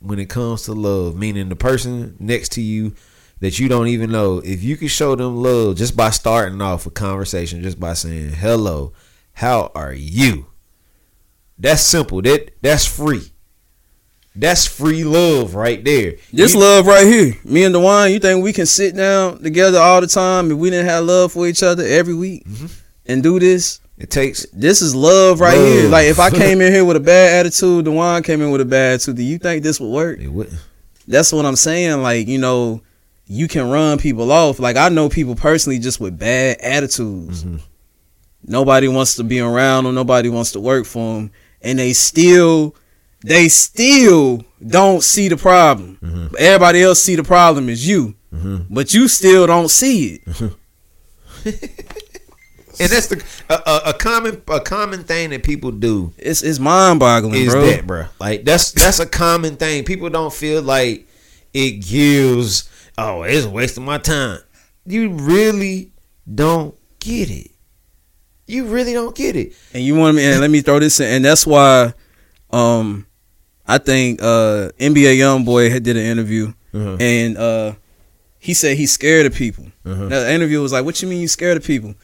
when 0.00 0.18
it 0.18 0.28
comes 0.28 0.62
to 0.62 0.72
love, 0.72 1.16
meaning 1.16 1.48
the 1.48 1.56
person 1.56 2.16
next 2.18 2.50
to 2.52 2.60
you 2.60 2.94
that 3.40 3.58
you 3.58 3.68
don't 3.68 3.88
even 3.88 4.10
know, 4.10 4.38
if 4.38 4.62
you 4.62 4.76
could 4.76 4.90
show 4.90 5.16
them 5.16 5.36
love 5.36 5.76
just 5.76 5.96
by 5.96 6.10
starting 6.10 6.60
off 6.60 6.86
a 6.86 6.90
conversation, 6.90 7.62
just 7.62 7.78
by 7.78 7.92
saying, 7.92 8.30
Hello, 8.30 8.92
how 9.34 9.70
are 9.74 9.92
you? 9.92 10.46
That's 11.58 11.82
simple. 11.82 12.22
That 12.22 12.50
that's 12.60 12.86
free. 12.86 13.31
That's 14.34 14.66
free 14.66 15.04
love 15.04 15.54
right 15.54 15.84
there. 15.84 16.14
This 16.32 16.54
You- 16.54 16.60
love 16.60 16.86
right 16.86 17.06
here, 17.06 17.36
me 17.44 17.64
and 17.64 17.74
Duan, 17.74 18.12
you 18.12 18.18
think 18.18 18.42
we 18.42 18.52
can 18.52 18.66
sit 18.66 18.96
down 18.96 19.42
together 19.42 19.78
all 19.78 20.00
the 20.00 20.06
time 20.06 20.50
if 20.50 20.56
we 20.56 20.70
didn't 20.70 20.86
have 20.86 21.04
love 21.04 21.32
for 21.32 21.46
each 21.46 21.62
other 21.62 21.84
every 21.84 22.14
week 22.14 22.46
mm-hmm. 22.48 22.66
and 23.06 23.22
do 23.22 23.38
this? 23.38 23.80
It 23.98 24.10
takes 24.10 24.46
This 24.52 24.80
is 24.80 24.94
love 24.94 25.38
right 25.40 25.56
Love. 25.56 25.66
here. 25.68 25.88
Like 25.88 26.06
if 26.06 26.18
I 26.18 26.30
came 26.30 26.60
in 26.60 26.72
here 26.72 26.84
with 26.84 26.96
a 26.96 27.00
bad 27.14 27.40
attitude, 27.40 27.84
Duan 27.84 28.24
came 28.24 28.40
in 28.40 28.50
with 28.50 28.62
a 28.62 28.64
bad 28.64 28.94
attitude, 28.94 29.16
do 29.16 29.22
you 29.22 29.38
think 29.38 29.62
this 29.62 29.78
would 29.78 29.90
work? 29.90 30.18
it 30.18 30.28
would 30.28 30.50
that's 31.06 31.32
what 31.32 31.44
I'm 31.44 31.56
saying. 31.56 32.02
Like, 32.02 32.28
you 32.28 32.38
know, 32.38 32.82
you 33.26 33.48
can 33.48 33.70
run 33.70 33.98
people 33.98 34.30
off. 34.32 34.58
Like 34.58 34.76
I 34.76 34.88
know 34.88 35.08
people 35.08 35.34
personally 35.34 35.78
just 35.78 36.00
with 36.00 36.18
bad 36.18 36.58
attitudes. 36.60 37.44
Mm-hmm. 37.44 37.56
Nobody 38.44 38.88
wants 38.88 39.16
to 39.16 39.24
be 39.24 39.40
around 39.40 39.84
them. 39.84 39.94
Nobody 39.94 40.28
wants 40.28 40.52
to 40.52 40.60
work 40.60 40.84
for 40.84 41.14
them, 41.14 41.30
and 41.60 41.78
they 41.78 41.92
still, 41.92 42.74
they 43.24 43.48
still 43.48 44.44
don't 44.66 45.02
see 45.02 45.28
the 45.28 45.36
problem. 45.36 46.30
Everybody 46.38 46.82
else 46.82 47.02
see 47.02 47.16
the 47.16 47.24
problem 47.24 47.68
is 47.68 47.86
you, 47.86 48.14
but 48.30 48.92
you 48.94 49.08
still 49.08 49.46
don't 49.46 49.68
see 49.68 50.20
it. 50.26 50.52
and 51.44 52.88
that's 52.90 53.08
the 53.08 53.22
a, 53.48 53.54
a, 53.54 53.90
a 53.90 53.94
common 53.94 54.42
a 54.48 54.60
common 54.60 55.04
thing 55.04 55.30
that 55.30 55.42
people 55.42 55.70
do 55.70 56.12
It's 56.18 56.42
it's 56.42 56.58
mind 56.58 57.00
boggling, 57.00 57.34
is 57.42 57.52
bro. 57.52 57.66
that, 57.66 57.86
bro. 57.86 58.04
Like 58.20 58.44
that's 58.44 58.72
that's 58.72 59.00
a 59.00 59.06
common 59.06 59.56
thing. 59.56 59.84
People 59.84 60.08
don't 60.10 60.32
feel 60.32 60.62
like 60.62 61.06
it 61.52 61.84
gives. 61.86 62.68
Oh, 62.98 63.22
it's 63.22 63.46
wasting 63.46 63.84
my 63.84 63.98
time. 63.98 64.40
You 64.86 65.10
really 65.10 65.92
don't 66.32 66.74
get 67.00 67.30
it. 67.30 67.50
You 68.46 68.66
really 68.66 68.92
don't 68.92 69.14
get 69.14 69.36
it. 69.36 69.54
And 69.74 69.82
you 69.82 69.94
want 69.94 70.16
me 70.16 70.24
and 70.24 70.40
let 70.40 70.50
me 70.50 70.60
throw 70.60 70.78
this 70.78 71.00
in 71.00 71.06
and 71.08 71.24
that's 71.24 71.46
why 71.46 71.94
um 72.50 73.06
I 73.66 73.78
think 73.78 74.20
uh 74.22 74.70
NBA 74.78 75.18
YoungBoy 75.18 75.70
had 75.70 75.82
did 75.82 75.96
an 75.96 76.04
interview 76.04 76.52
Uh-huh. 76.74 76.96
and 77.00 77.36
uh 77.38 77.72
he 78.38 78.54
said 78.54 78.76
he's 78.76 78.90
scared 78.92 79.26
of 79.26 79.34
people. 79.34 79.66
Uh-huh. 79.86 80.08
Now, 80.08 80.20
the 80.20 80.32
interview 80.32 80.60
was 80.60 80.72
like, 80.72 80.84
What 80.84 81.00
you 81.00 81.08
mean 81.08 81.20
you 81.20 81.28
scared 81.28 81.56
of 81.56 81.64
people? 81.64 81.94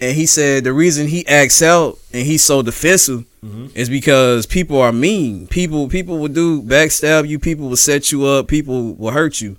And 0.00 0.16
he 0.16 0.26
said 0.26 0.64
the 0.64 0.72
reason 0.72 1.06
he 1.08 1.26
acts 1.26 1.60
out 1.62 1.98
and 2.12 2.26
he's 2.26 2.44
so 2.44 2.62
defensive 2.62 3.24
Mm-hmm. 3.44 3.68
is 3.74 3.88
because 3.88 4.44
people 4.44 4.78
are 4.82 4.92
mean. 4.92 5.46
People 5.46 5.88
people 5.88 6.18
will 6.18 6.28
do 6.28 6.60
backstab 6.62 7.26
you, 7.26 7.38
people 7.38 7.68
will 7.70 7.76
set 7.78 8.12
you 8.12 8.26
up, 8.26 8.48
people 8.48 8.94
will 8.94 9.12
hurt 9.12 9.40
you. 9.40 9.56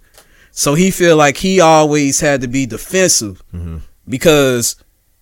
So 0.51 0.75
he 0.75 0.91
feel 0.91 1.17
like 1.17 1.37
he 1.37 1.59
always 1.61 2.19
had 2.19 2.41
to 2.41 2.47
be 2.47 2.67
defensive 2.67 3.41
Mm-hmm. 3.51 3.77
because 4.07 4.75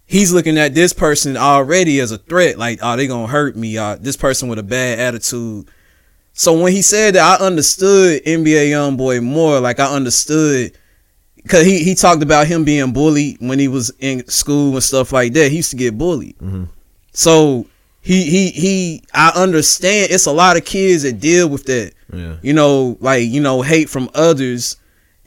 he's 0.06 0.34
looking 0.34 0.58
at 0.58 0.74
this 0.76 0.91
person 0.91 1.38
already 1.38 2.02
as 2.02 2.12
a 2.12 2.17
threat. 2.17 2.58
Like, 2.58 2.80
oh, 2.82 2.98
they 2.98 3.08
gonna 3.08 3.28
hurt 3.28 3.56
me. 3.56 3.78
Uh, 3.78 3.95
this 3.95 4.17
person 4.17 4.50
with 4.50 4.60
a 4.60 4.63
bad 4.63 5.00
attitude. 5.00 5.69
So 6.39 6.54
when 6.58 6.71
he 6.71 6.82
said 6.82 7.15
that, 7.15 7.41
I 7.41 7.45
understood 7.45 8.23
NBA 8.23 8.69
YoungBoy 8.69 9.21
more. 9.21 9.60
Like 9.60 9.82
I 9.82 9.93
understood 9.93 10.71
because 11.36 11.65
he 11.65 11.84
he 11.84 11.95
talked 11.95 12.23
about 12.23 12.47
him 12.47 12.63
being 12.63 12.93
bullied 12.93 13.38
when 13.41 13.60
he 13.60 13.67
was 13.67 13.91
in 13.99 14.25
school 14.30 14.73
and 14.73 14.82
stuff 14.84 15.12
like 15.12 15.34
that. 15.34 15.49
He 15.52 15.58
used 15.58 15.71
to 15.71 15.75
get 15.75 15.97
bullied. 15.97 16.38
So 17.12 17.65
he 18.02 18.23
he 18.23 18.52
he. 18.52 19.04
I 19.13 19.34
understand. 19.36 20.12
It's 20.12 20.28
a 20.28 20.32
lot 20.32 20.56
of 20.56 20.63
kids 20.63 21.04
that 21.04 21.19
deal 21.19 21.49
with 21.49 21.65
that 21.65 21.91
Yeah. 22.13 22.38
you 22.41 22.54
know, 22.54 22.97
like, 23.02 23.28
you 23.28 23.41
know, 23.41 23.62
hate 23.62 23.89
from 23.89 24.10
others 24.15 24.78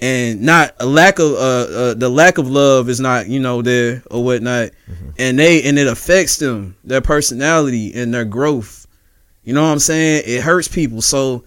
and 0.01 0.41
not 0.41 0.75
a 0.81 0.87
lack 0.87 1.19
of 1.19 1.33
uh, 1.33 1.37
uh 1.37 1.95
the 1.95 2.09
lack 2.09 2.39
of 2.39 2.49
love 2.49 2.89
is 2.89 3.01
not 3.01 3.29
you 3.29 3.39
know 3.39 3.61
there 3.61 4.03
or 4.11 4.25
whatnot, 4.25 4.71
and 5.19 5.39
they 5.39 5.63
and 5.63 5.79
it 5.79 5.87
affects 5.87 6.39
them 6.39 6.75
their 6.85 7.03
personality 7.03 7.93
and 7.95 8.15
their 8.15 8.25
growth. 8.25 8.82
You 9.45 9.55
know 9.55 9.63
what 9.63 9.73
I'm 9.73 9.79
saying? 9.79 10.23
It 10.27 10.43
hurts 10.43 10.69
people. 10.69 11.03
So 11.03 11.45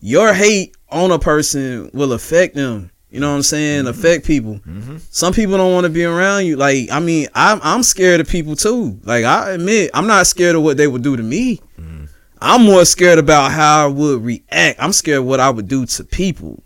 your 0.00 0.32
hate 0.32 0.76
on 0.90 1.10
a 1.10 1.18
person 1.18 1.90
will 1.92 2.12
affect 2.12 2.54
them. 2.54 2.90
You 3.10 3.20
know 3.20 3.30
what 3.30 3.36
I'm 3.36 3.42
saying? 3.42 3.84
Mm-hmm. 3.84 3.88
Affect 3.88 4.26
people. 4.26 4.54
Mm-hmm. 4.54 4.98
Some 5.10 5.32
people 5.32 5.56
don't 5.56 5.72
want 5.72 5.84
to 5.84 5.90
be 5.90 6.04
around 6.04 6.46
you. 6.46 6.56
Like 6.56 6.90
I 6.90 7.00
mean, 7.00 7.28
I'm 7.34 7.58
I'm 7.62 7.82
scared 7.82 8.20
of 8.20 8.28
people 8.28 8.54
too. 8.54 9.00
Like 9.04 9.24
I 9.24 9.52
admit, 9.52 9.90
I'm 9.94 10.06
not 10.06 10.26
scared 10.26 10.56
of 10.56 10.62
what 10.62 10.76
they 10.76 10.86
would 10.86 11.02
do 11.02 11.16
to 11.16 11.22
me. 11.22 11.60
Mm-hmm. 11.78 12.04
I'm 12.40 12.64
more 12.64 12.84
scared 12.84 13.18
about 13.18 13.50
how 13.50 13.84
I 13.84 13.86
would 13.88 14.22
react. 14.22 14.80
I'm 14.80 14.92
scared 14.92 15.24
what 15.24 15.40
I 15.40 15.50
would 15.50 15.68
do 15.68 15.86
to 15.86 16.04
people. 16.04 16.62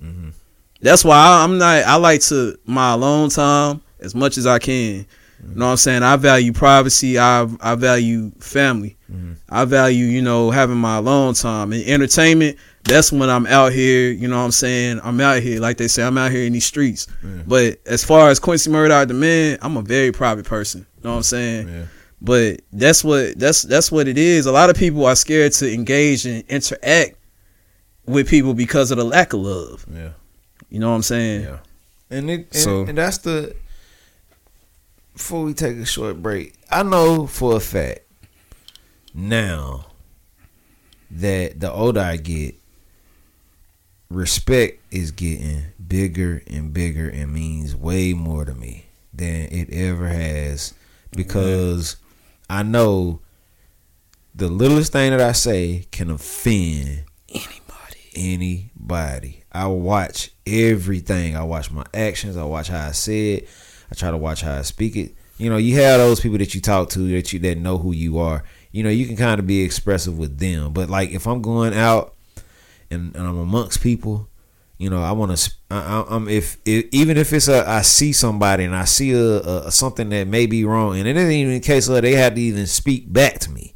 That's 0.83 1.05
why 1.05 1.17
I, 1.17 1.45
I'm 1.45 1.59
not. 1.59 1.85
I 1.85 1.97
like 1.97 2.21
to 2.23 2.59
my 2.67 2.93
alone 2.93 3.31
time 3.31 3.83
as 4.01 4.15
much 4.15 4.37
as 4.37 4.47
I 4.47 4.59
can. 4.59 5.07
You 5.49 5.55
know 5.55 5.67
what 5.67 5.71
I'm 5.73 5.77
saying? 5.77 6.03
I 6.03 6.17
value 6.17 6.53
privacy. 6.53 7.19
I 7.19 7.49
I 7.61 7.77
value 7.77 8.33
family. 8.41 8.97
Mm-hmm. 9.13 9.33
I 9.49 9.65
value 9.65 10.07
you 10.07 10.23
know 10.23 10.51
having 10.51 10.77
my 10.79 10.97
alone 10.97 11.35
time 11.35 11.73
and 11.73 11.85
entertainment. 11.85 12.57
That's 12.85 13.13
when 13.13 13.29
I'm 13.31 13.47
out 13.47 13.73
here. 13.73 14.11
You 14.11 14.27
know 14.29 14.39
what 14.39 14.45
I'm 14.45 14.51
saying? 14.53 15.01
I'm 15.05 15.21
out 15.21 15.41
here 15.43 15.61
like 15.61 15.77
they 15.77 15.87
say. 15.89 16.03
I'm 16.03 16.19
out 16.19 16.31
here 16.33 16.45
in 16.47 16.53
these 16.53 16.65
streets. 16.67 17.07
But 17.47 17.79
as 17.87 18.05
far 18.05 18.29
as 18.31 18.41
Quincy 18.41 18.71
Murdoch, 18.71 19.09
the 19.09 19.15
man, 19.15 19.59
I'm 19.63 19.77
a 19.77 19.83
very 19.83 20.11
private 20.13 20.47
person. 20.47 20.87
You 20.99 21.05
know 21.05 21.11
what 21.11 21.17
I'm 21.19 21.23
saying? 21.23 21.69
Yeah. 21.69 21.85
But 22.21 22.61
that's 22.73 23.03
what 23.05 23.39
that's 23.39 23.63
that's 23.63 23.91
what 23.93 24.09
it 24.09 24.17
is. 24.19 24.47
A 24.47 24.53
lot 24.53 24.71
of 24.71 24.77
people 24.77 25.05
are 25.07 25.15
scared 25.17 25.53
to 25.55 25.73
engage 25.73 26.25
and 26.27 26.45
interact 26.49 27.17
with 28.07 28.29
people 28.29 28.55
because 28.55 28.91
of 28.91 28.99
the 28.99 29.05
lack 29.05 29.33
of 29.33 29.41
love. 29.41 29.85
Yeah. 29.93 30.11
You 30.71 30.79
know 30.81 30.91
what 30.91 30.97
I'm 30.97 31.03
saying? 31.03 31.43
Yeah. 31.43 31.59
And 32.11 32.31
it 32.31 32.35
and, 32.53 32.55
So- 32.55 32.85
and 32.85 32.97
that's 32.99 33.19
the 33.19 33.55
before 35.15 35.45
we 35.45 35.55
take 35.55 35.77
a 35.77 35.85
short 35.87 36.23
break, 36.23 36.55
I 36.71 36.83
know 36.83 37.27
for 37.27 37.57
a 37.57 37.61
fact 37.61 38.01
now 39.15 39.87
that 41.11 41.61
the 41.61 41.71
older 41.71 42.01
I 42.01 42.17
get, 42.17 42.55
respect 44.11 44.81
is 44.91 45.11
getting 45.11 45.63
bigger 45.87 46.43
and 46.47 46.73
bigger 46.73 47.09
and 47.09 47.33
means 47.33 47.75
way 47.77 48.13
more 48.15 48.45
to 48.45 48.55
me 48.55 48.87
than 49.13 49.47
it 49.51 49.71
ever 49.73 50.09
has 50.09 50.75
because 51.15 51.97
I 52.49 52.63
know 52.63 53.21
the 54.35 54.49
littlest 54.49 54.93
thing 54.93 55.11
that 55.11 55.21
I 55.21 55.33
say 55.33 55.87
can 55.91 56.11
offend 56.11 57.05
Anybody. 57.29 58.01
anybody. 58.15 59.45
I 59.53 59.67
watch 59.67 60.31
everything. 60.47 61.37
I 61.37 61.43
watch 61.45 61.71
my 61.71 61.85
actions. 61.93 62.37
I 62.37 62.45
watch 62.45 62.69
how 62.69 62.89
I 62.89 62.93
say 62.93 63.35
it. 63.35 63.49
I 63.91 63.95
try 63.95 64.11
to 64.11 64.17
watch 64.17 64.41
how 64.41 64.55
I 64.59 64.63
speak 64.63 64.97
it. 64.97 65.15
You 65.37 65.51
know, 65.51 65.59
you 65.59 65.77
have 65.81 65.99
those 65.99 66.21
people 66.21 66.39
that 66.39 66.55
you 66.55 66.61
talk 66.61 66.89
to 66.91 66.99
that 67.13 67.33
you 67.33 67.39
that 67.41 67.59
know 67.59 67.77
who 67.79 67.93
you 67.93 68.19
are. 68.19 68.45
You 68.73 68.83
know, 68.83 68.91
you 68.91 69.07
can 69.07 69.17
kind 69.17 69.39
of 69.39 69.47
be 69.47 69.63
expressive 69.63 70.19
with 70.19 70.39
them. 70.39 70.73
But 70.73 70.91
like 70.91 71.11
if 71.11 71.27
I'm 71.27 71.43
going 71.43 71.75
out 71.75 72.15
and, 72.91 73.15
and 73.15 73.27
I'm 73.27 73.39
amongst 73.39 73.83
people, 73.83 74.29
you 74.79 74.91
know, 74.91 75.01
I 75.01 75.13
want 75.13 75.37
to. 75.37 75.53
I'm 75.71 76.29
if, 76.29 76.57
if 76.65 76.87
even 76.91 77.17
if 77.17 77.33
it's 77.33 77.47
a 77.47 77.69
I 77.69 77.83
see 77.83 78.13
somebody 78.13 78.65
and 78.65 78.75
I 78.75 78.85
see 78.85 79.13
a, 79.13 79.39
a 79.67 79.71
something 79.71 80.09
that 80.09 80.27
may 80.27 80.47
be 80.47 80.65
wrong, 80.65 80.99
and 80.99 81.07
it 81.07 81.17
isn't 81.17 81.31
even 81.31 81.55
a 81.55 81.61
case 81.61 81.87
of 81.87 82.03
they 82.03 82.15
had 82.15 82.35
to 82.35 82.41
even 82.41 82.67
speak 82.67 83.13
back 83.13 83.39
to 83.41 83.51
me. 83.53 83.75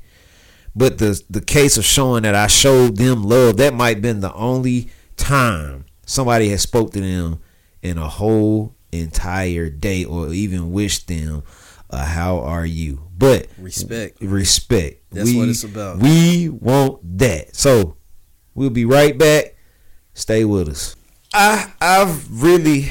But 0.74 0.98
the 0.98 1.22
the 1.30 1.40
case 1.40 1.76
of 1.76 1.84
showing 1.84 2.24
that 2.24 2.34
I 2.34 2.48
showed 2.48 2.96
them 2.96 3.22
love, 3.22 3.58
that 3.58 3.72
might 3.72 3.98
have 3.98 4.02
been 4.02 4.18
the 4.18 4.34
only 4.34 4.90
time 5.16 5.84
somebody 6.06 6.48
has 6.48 6.62
spoke 6.62 6.92
to 6.94 7.00
them 7.00 7.40
in 7.82 7.98
a 7.98 8.08
whole 8.08 8.74
entire 8.90 9.68
day 9.70 10.04
or 10.04 10.32
even 10.32 10.72
wished 10.72 11.06
them 11.06 11.42
a 11.90 12.04
how 12.04 12.38
are 12.40 12.66
you. 12.66 13.02
But 13.16 13.48
Respect. 13.58 14.20
respect. 14.20 15.02
That's 15.10 15.32
what 15.34 15.48
it's 15.48 15.64
about. 15.64 15.98
We 15.98 16.48
want 16.50 17.18
that. 17.18 17.56
So 17.56 17.96
we'll 18.54 18.70
be 18.70 18.84
right 18.84 19.16
back. 19.16 19.56
Stay 20.14 20.44
with 20.44 20.68
us. 20.68 20.96
I 21.32 21.72
I've 21.80 22.42
really 22.42 22.90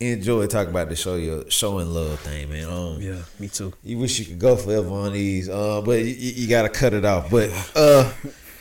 enjoyed 0.00 0.50
talking 0.50 0.70
about 0.70 0.88
the 0.88 0.96
show 0.96 1.16
your 1.16 1.48
showing 1.50 1.88
love 1.92 2.20
thing, 2.20 2.50
man. 2.50 2.68
Um, 2.68 3.00
Yeah, 3.00 3.22
me 3.38 3.48
too. 3.48 3.72
you 3.82 3.98
wish 3.98 4.18
you 4.18 4.24
could 4.26 4.38
go 4.38 4.56
forever 4.56 4.88
on 4.90 5.12
these, 5.12 5.48
uh, 5.48 5.80
but 5.82 6.00
you, 6.00 6.12
you 6.12 6.48
got 6.48 6.62
to 6.62 6.68
cut 6.68 6.92
it 6.94 7.04
off. 7.04 7.30
But 7.30 7.50
uh, 7.74 8.12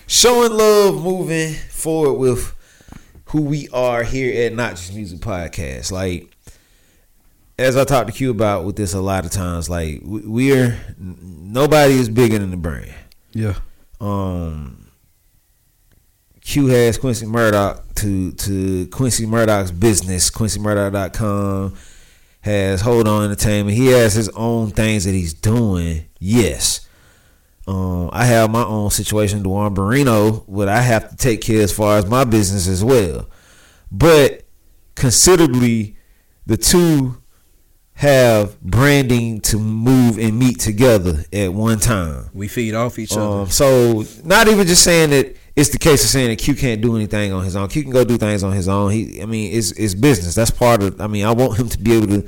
showing 0.07 0.51
love, 0.53 1.01
moving 1.03 1.53
forward 1.69 2.13
with 2.13 2.53
who 3.25 3.41
we 3.41 3.67
are 3.73 4.03
here 4.03 4.45
at 4.45 4.53
Not 4.53 4.71
Just 4.71 4.93
Music 4.93 5.19
Podcast. 5.19 5.91
Like, 5.91 6.31
as 7.57 7.77
I 7.77 7.83
talked 7.85 8.07
to 8.07 8.13
Q 8.13 8.31
about 8.31 8.65
with 8.65 8.75
this 8.75 8.93
a 8.93 9.01
lot 9.01 9.25
of 9.25 9.31
times, 9.31 9.69
like 9.69 10.01
we- 10.03 10.21
we're 10.25 10.79
nobody 10.99 11.93
is 11.95 12.09
bigger 12.09 12.37
than 12.39 12.51
the 12.51 12.57
brand. 12.57 12.93
Yeah. 13.33 13.55
Um, 14.01 14.87
Q 16.41 16.67
has 16.67 16.97
Quincy 16.97 17.25
Murdoch 17.25 17.83
to 17.95 18.31
to 18.33 18.87
Quincy 18.87 19.25
Murdoch's 19.25 19.71
business, 19.71 20.29
QuincyMurdoch.com 20.29 21.73
has 22.41 22.81
Hold 22.81 23.07
On 23.07 23.23
Entertainment. 23.23 23.75
He 23.75 23.87
has 23.87 24.13
his 24.13 24.29
own 24.29 24.69
things 24.69 25.05
that 25.05 25.13
he's 25.13 25.33
doing. 25.33 26.05
Yes. 26.19 26.81
Um, 27.67 28.11
I 28.13 28.25
have 28.25 28.51
my 28.51 28.63
own 28.63 28.91
situation, 28.91 29.41
Duan 29.41 29.75
Marino, 29.75 30.43
what 30.45 30.67
I 30.69 30.81
have 30.81 31.09
to 31.09 31.15
take 31.15 31.41
care 31.41 31.63
as 31.63 31.71
far 31.71 31.97
as 31.97 32.05
my 32.05 32.23
business 32.23 32.67
as 32.67 32.83
well. 32.83 33.27
But 33.91 34.43
considerably, 34.93 35.97
the 36.45 36.57
two 36.57 37.17
have 37.95 38.59
branding 38.61 39.39
to 39.39 39.57
move 39.57 40.17
and 40.17 40.37
meet 40.37 40.59
together 40.59 41.23
at 41.31 41.53
one 41.53 41.79
time. 41.79 42.29
We 42.33 42.47
feed 42.49 42.73
off 42.73 42.99
each 42.99 43.13
Um, 43.13 43.41
other. 43.41 43.51
so 43.51 44.03
not 44.25 44.47
even 44.49 44.67
just 44.67 44.83
saying 44.83 45.11
that 45.11 45.35
it's 45.55 45.69
the 45.69 45.77
case 45.79 46.03
of 46.03 46.09
saying 46.09 46.27
that 46.29 46.35
Q 46.37 46.55
can't 46.55 46.81
do 46.81 46.95
anything 46.97 47.31
on 47.31 47.45
his 47.45 47.55
own. 47.55 47.69
Q 47.69 47.83
can 47.83 47.91
go 47.93 48.03
do 48.03 48.17
things 48.17 48.43
on 48.43 48.51
his 48.51 48.67
own. 48.67 48.91
He, 48.91 49.21
I 49.21 49.25
mean, 49.25 49.53
it's 49.55 49.71
it's 49.71 49.93
business. 49.93 50.35
That's 50.35 50.51
part 50.51 50.83
of. 50.83 50.99
I 50.99 51.07
mean, 51.07 51.25
I 51.25 51.31
want 51.31 51.57
him 51.57 51.69
to 51.69 51.79
be 51.79 51.93
able 51.95 52.07
to 52.07 52.21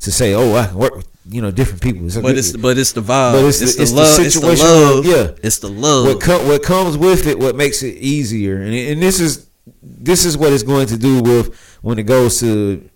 to 0.00 0.10
say, 0.10 0.32
oh, 0.32 0.54
I 0.54 0.66
can 0.68 0.76
work 0.78 0.96
with 0.96 1.06
you 1.28 1.42
know 1.42 1.50
different 1.50 1.82
people. 1.82 2.06
It's 2.06 2.16
But 2.16 2.38
it's 2.38 2.56
but 2.56 2.78
it's 2.78 2.92
the 2.92 3.02
vibe. 3.02 3.32
But 3.32 3.44
it's 3.44 3.60
it's, 3.60 3.74
the- 3.74 3.76
the, 3.76 3.82
it's 3.82 3.90
the 3.92 3.96
love. 3.96 4.08
it's 4.08 4.34
the 4.34 4.40
situation, 4.40 4.64
love. 4.66 5.04
yeah. 5.04 5.30
It's 5.42 5.58
the 5.58 5.68
love. 5.68 6.06
what 6.06 6.20
com- 6.22 6.48
what 6.48 6.62
comes 6.62 6.96
with 6.96 7.26
it, 7.26 7.38
what 7.38 7.54
makes 7.56 7.82
it 7.82 7.96
easier, 7.98 8.56
and 8.62 8.72
and 8.74 9.02
this 9.02 9.20
is 9.20 9.46
this 9.82 10.24
is 10.24 10.38
what 10.38 10.54
it's 10.54 10.62
going 10.62 10.86
to 10.86 10.96
do 10.96 11.20
with 11.22 11.54
when 11.82 11.98
it 11.98 12.04
goes 12.04 12.40
to 12.40 12.88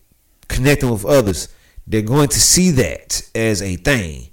connecting 0.48 0.88
with 0.90 1.04
others. 1.04 1.48
They're 1.86 2.02
going 2.02 2.28
to 2.28 2.40
see 2.40 2.70
that 2.72 3.22
as 3.34 3.60
a 3.62 3.76
thing. 3.76 4.30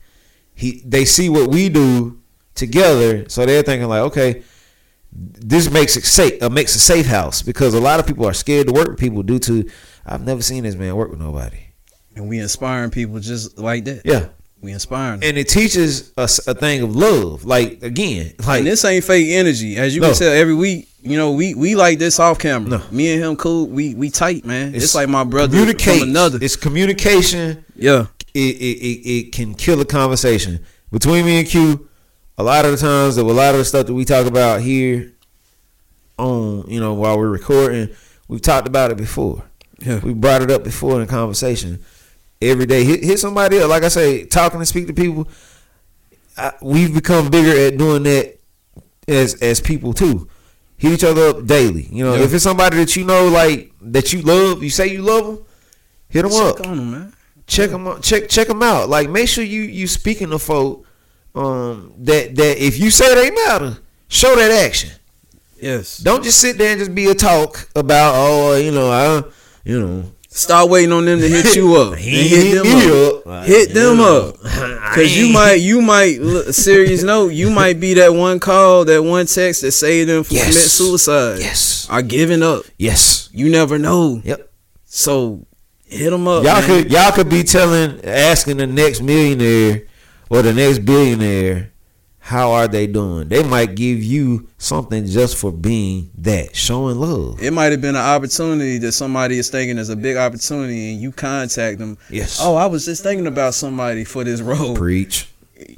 He 0.54 0.82
they 0.86 1.06
see 1.06 1.30
what 1.30 1.50
we 1.50 1.70
do 1.70 2.20
together, 2.56 3.28
so 3.30 3.46
they're 3.46 3.64
thinking 3.64 3.90
like, 3.90 4.02
okay, 4.04 4.44
this 5.12 5.70
makes 5.70 5.98
it 5.98 6.06
safe. 6.06 6.42
Uh, 6.42 6.50
makes 6.50 6.76
a 6.76 6.80
safe 6.80 7.06
house 7.08 7.42
because 7.42 7.74
a 7.74 7.80
lot 7.82 8.00
of 8.00 8.08
people 8.08 8.26
are 8.26 8.34
scared 8.34 8.68
to 8.68 8.74
work 8.74 8.88
with 8.90 9.00
people 9.00 9.24
due 9.24 9.40
to 9.40 9.70
I've 10.06 10.26
never 10.26 10.42
seen 10.42 10.64
this 10.64 10.76
man 10.76 10.96
work 10.96 11.10
with 11.12 11.20
nobody. 11.20 11.60
and 12.16 12.28
we 12.30 12.40
inspiring 12.40 12.90
people 12.92 13.20
just 13.20 13.58
like 13.58 13.86
that. 13.86 14.02
Yeah, 14.06 14.30
We 14.62 14.72
inspiring. 14.74 15.20
them. 15.22 15.30
and 15.30 15.38
it 15.38 15.50
teaches 15.50 16.14
us 16.18 16.46
a 16.48 16.54
thing 16.54 16.82
of 16.84 16.96
love. 16.96 17.46
Like 17.46 17.82
again, 17.84 18.34
like 18.48 18.60
And 18.60 18.68
this 18.68 18.86
ain't 18.86 19.04
fake 19.04 19.30
energy, 19.30 19.76
as 19.78 19.96
you 19.96 20.02
No. 20.02 20.10
can 20.10 20.18
tell 20.18 20.32
every 20.34 20.54
week. 20.56 20.88
You 21.04 21.18
know, 21.18 21.32
we 21.32 21.56
we 21.56 21.74
like 21.76 21.98
this 21.98 22.20
off 22.20 22.38
camera. 22.38 22.70
No. 22.70 22.82
Me 22.92 23.12
and 23.12 23.24
him 23.24 23.36
cool. 23.36 23.66
We 23.68 23.96
we 23.96 24.12
tight, 24.12 24.46
man. 24.46 24.76
It's, 24.76 24.94
like 24.94 25.10
my 25.10 25.24
brother 25.24 25.58
from 25.78 26.02
another. 26.04 26.38
It's 26.40 26.56
communication. 26.56 27.66
yeah, 27.76 28.06
It, 28.36 28.40
it 28.40 28.78
it 28.78 29.10
it 29.10 29.32
can 29.32 29.56
kill 29.56 29.82
a 29.82 29.86
conversation 29.86 30.64
between 30.92 31.26
me 31.26 31.40
and 31.40 31.48
Q. 31.48 31.88
A 32.38 32.44
lot 32.44 32.66
of 32.66 32.72
the 32.72 32.78
times, 32.78 33.16
that 33.16 33.24
a 33.24 33.26
lot 33.26 33.56
of 33.56 33.60
the 33.60 33.66
stuff 33.66 33.88
that 33.88 33.94
we 33.96 34.06
talk 34.06 34.26
about 34.28 34.62
here 34.62 35.12
on 36.18 36.66
you 36.68 36.80
know 36.80 36.94
while 36.94 37.18
we're 37.18 37.30
recording, 37.30 37.90
we've 38.28 38.42
talked 38.42 38.68
about 38.68 38.92
it 38.92 38.98
before. 38.98 39.44
yeah. 39.80 40.00
We 40.00 40.14
brought 40.14 40.42
it 40.44 40.52
up 40.52 40.64
before 40.64 40.96
in 40.98 41.02
a 41.02 41.08
conversation. 41.08 41.80
Every 42.42 42.66
day, 42.66 42.84
hit, 42.84 43.04
hit 43.04 43.20
somebody 43.20 43.60
up. 43.60 43.70
Like 43.70 43.84
I 43.84 43.88
say, 43.90 44.26
talking 44.26 44.60
and 44.60 44.68
speak 44.68 44.88
to 44.88 44.94
people. 44.94 45.28
I, 46.38 46.54
we've 46.62 46.94
become 46.94 47.30
bigger 47.30 47.68
at 47.68 47.78
doing 47.78 48.04
that 48.04 48.40
as 49.08 49.36
as 49.36 49.60
people 49.60 49.94
too. 49.94 50.28
Hit 50.78 50.94
each 50.94 51.04
other 51.04 51.28
up 51.28 51.46
daily. 51.46 51.88
You 51.92 52.04
know, 52.06 52.16
Yeah. 52.16 52.24
if 52.24 52.34
it's 52.34 52.44
somebody 52.44 52.78
that 52.78 52.96
you 52.96 53.04
know, 53.06 53.28
like 53.28 53.72
that 53.82 54.12
you 54.14 54.22
love, 54.24 54.64
you 54.64 54.70
say 54.72 54.88
you 54.88 55.02
love 55.04 55.26
them, 55.28 55.46
hit 56.10 56.24
them 56.24 56.32
up 56.34 56.58
Check 56.58 56.68
on 56.68 56.80
him, 56.80 56.92
man. 56.92 57.14
check 57.46 57.70
them 57.70 57.88
out, 57.88 58.02
check 58.02 58.28
check 58.30 58.48
them 58.48 58.64
out. 58.64 58.90
Like 58.90 59.10
make 59.10 59.28
sure 59.30 59.44
you 59.44 59.62
you 59.62 59.86
speaking 59.88 60.30
to 60.32 60.40
folk 60.40 60.86
um 61.36 61.94
that 62.00 62.36
that 62.36 62.58
if 62.66 62.80
you 62.80 62.90
say 62.90 63.14
they 63.14 63.30
matter, 63.32 63.78
show 64.08 64.36
that 64.36 64.52
action. 64.66 64.90
Yes. 65.62 65.98
Don't 65.98 66.24
just 66.24 66.40
sit 66.40 66.58
there 66.58 66.72
and 66.72 66.80
just 66.80 66.96
be 66.96 67.06
a 67.06 67.14
talk 67.14 67.70
about 67.76 68.14
oh 68.16 68.56
you 68.56 68.72
know 68.72 68.90
I 68.90 69.24
you 69.64 69.80
know 69.80 70.12
Start 70.34 70.70
waiting 70.70 70.94
on 70.94 71.04
them 71.04 71.20
to 71.20 71.28
hit 71.28 71.58
you 71.58 71.76
up. 71.76 71.92
and 71.94 72.00
hit 72.02 72.64
them 72.64 72.68
up. 72.68 73.28
up. 73.28 73.46
Hit 73.46 73.74
them 73.74 73.98
You 73.98 74.04
up. 74.06 74.40
Cause 74.96 75.16
you 75.18 75.32
might, 75.32 75.56
you 75.56 75.82
might. 75.82 76.22
Look, 76.22 76.54
serious 76.54 77.04
note, 77.04 77.30
you 77.34 77.50
might 77.50 77.82
be 77.82 77.96
that 77.96 78.14
one 78.14 78.40
call, 78.40 78.86
that 78.86 79.04
one 79.04 79.26
text 79.26 79.62
that 79.62 79.72
saved 79.74 80.10
them 80.10 80.24
from 80.24 80.38
Yes. 80.38 80.46
commit 80.48 80.64
suicide. 80.70 81.40
Yes. 81.40 81.88
Or 81.92 82.02
giving 82.02 82.44
up. 82.44 82.64
Yes. 82.78 83.30
You 83.34 83.50
never 83.50 83.78
know. 83.78 84.22
Yep. 84.24 84.50
So 84.86 85.46
hit 85.86 86.10
them 86.10 86.26
up. 86.30 86.44
Y'all 86.46 86.62
man. 86.62 86.66
could 86.84 86.92
y'all 86.92 87.12
could 87.12 87.30
be 87.30 87.44
telling 87.44 88.04
asking 88.06 88.56
the 88.58 88.68
next 88.68 89.02
millionaire 89.02 89.84
or 90.30 90.42
the 90.42 90.54
next 90.54 90.80
billionaire 90.86 91.72
how 92.24 92.52
are 92.52 92.68
they 92.68 92.86
doing? 92.88 93.28
They 93.30 93.44
might 93.44 93.76
give 93.76 94.02
you 94.04 94.48
something 94.58 95.06
just 95.08 95.36
for 95.38 95.52
being 95.52 96.12
that, 96.20 96.56
showing 96.56 96.98
love. 97.00 97.42
It 97.42 97.52
might 97.52 97.72
have 97.72 97.82
been 97.82 97.96
an 97.96 98.02
opportunity 98.02 98.78
that 98.78 98.92
somebody 98.92 99.38
is 99.40 99.50
thinking 99.50 99.78
is 99.78 99.90
a 99.90 99.96
big 99.96 100.16
opportunity, 100.18 100.94
and 100.94 101.02
you 101.02 101.12
contact 101.12 101.80
them. 101.80 101.98
Yes. 102.10 102.40
Oh, 102.42 102.56
I 102.56 102.68
was 102.68 102.86
just 102.86 103.04
thinking 103.04 103.28
about 103.28 103.54
somebody 103.56 104.04
for 104.04 104.24
this 104.24 104.40
role. 104.40 104.76
Preach. 104.78 105.28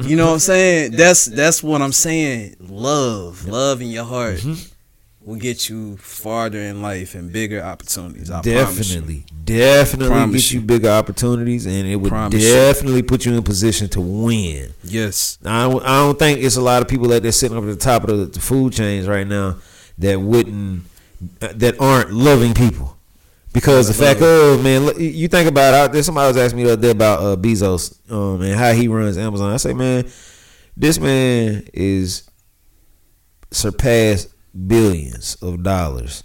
You 0.03 0.15
know 0.15 0.27
what 0.27 0.33
I'm 0.33 0.39
saying? 0.39 0.91
That's 0.91 1.25
that's 1.25 1.61
what 1.63 1.81
I'm 1.81 1.91
saying. 1.91 2.55
Love, 2.59 3.45
love 3.47 3.81
in 3.81 3.87
your 3.89 4.05
heart 4.05 4.37
Mm-hmm. 4.37 5.29
will 5.29 5.37
get 5.39 5.67
you 5.69 5.97
farther 5.97 6.59
in 6.59 6.81
life 6.81 7.15
and 7.15 7.31
bigger 7.33 7.61
opportunities. 7.61 8.29
I. 8.29 8.41
Definitely, 8.41 9.25
definitely 9.43 10.07
Promise 10.09 10.41
get 10.43 10.53
you. 10.53 10.59
you 10.59 10.65
bigger 10.65 10.89
opportunities, 10.89 11.65
and 11.65 11.87
it 11.87 11.95
would 11.95 12.09
Promise 12.09 12.43
you. 12.43 12.53
definitely 12.53 13.03
put 13.03 13.25
you 13.25 13.33
in 13.35 13.43
position 13.43 13.89
to 13.89 14.01
win. 14.01 14.73
Yes. 14.83 15.37
I 15.45 15.69
don't, 15.69 15.83
I 15.83 15.99
don't 15.99 16.17
think 16.17 16.39
it's 16.41 16.55
a 16.55 16.61
lot 16.61 16.81
of 16.81 16.87
people 16.87 17.07
that 17.09 17.23
they're 17.23 17.31
sitting 17.31 17.57
up 17.57 17.63
at 17.63 17.67
the 17.69 17.75
top 17.75 18.03
of 18.05 18.17
the, 18.17 18.25
the 18.25 18.39
food 18.39 18.73
chains 18.73 19.07
right 19.07 19.27
now 19.27 19.57
that 19.97 20.19
wouldn't 20.19 20.83
that 21.39 21.79
aren't 21.79 22.11
loving 22.11 22.53
people. 22.53 22.97
Because 23.53 23.87
the 23.87 23.93
fact 23.93 24.19
of 24.21 24.63
man, 24.63 24.87
look, 24.87 24.97
you 24.99 25.27
think 25.27 25.47
about 25.47 25.85
it. 25.85 25.91
There's 25.93 26.07
somebody 26.07 26.27
was 26.27 26.37
asking 26.37 26.57
me 26.57 26.63
the 26.63 26.73
other 26.73 26.81
day 26.81 26.89
about 26.89 27.19
uh, 27.19 27.35
Bezos 27.35 27.99
um, 28.11 28.41
and 28.41 28.55
how 28.59 28.71
he 28.71 28.87
runs 28.87 29.15
Amazon. 29.17 29.53
I 29.53 29.57
say, 29.57 29.73
man, 29.73 30.09
this 30.75 30.99
man 30.99 31.67
is 31.71 32.27
surpassed 33.51 34.33
billions 34.67 35.35
of 35.41 35.61
dollars, 35.61 36.23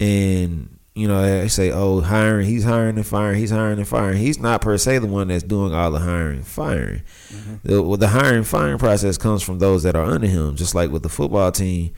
and 0.00 0.71
you 0.94 1.08
know 1.08 1.22
they 1.22 1.48
say, 1.48 1.70
oh, 1.70 2.00
hiring, 2.00 2.46
he's 2.46 2.64
hiring 2.64 2.96
and 2.96 3.06
firing, 3.06 3.38
he's 3.38 3.50
hiring 3.50 3.78
and 3.78 3.88
firing. 3.88 4.18
He's 4.18 4.38
not 4.38 4.60
per 4.60 4.76
se 4.76 4.98
the 4.98 5.06
one 5.06 5.28
that's 5.28 5.42
doing 5.42 5.72
all 5.72 5.90
the 5.90 6.00
hiring, 6.00 6.42
firing. 6.42 7.02
Mm-hmm. 7.28 7.54
The, 7.62 7.82
well, 7.82 7.96
the 7.96 8.08
hiring 8.08 8.44
firing 8.44 8.78
process 8.78 9.16
comes 9.16 9.42
from 9.42 9.58
those 9.58 9.82
that 9.84 9.96
are 9.96 10.04
under 10.04 10.26
him, 10.26 10.56
just 10.56 10.74
like 10.74 10.90
with 10.90 11.02
the 11.02 11.08
football 11.08 11.50
team. 11.50 11.94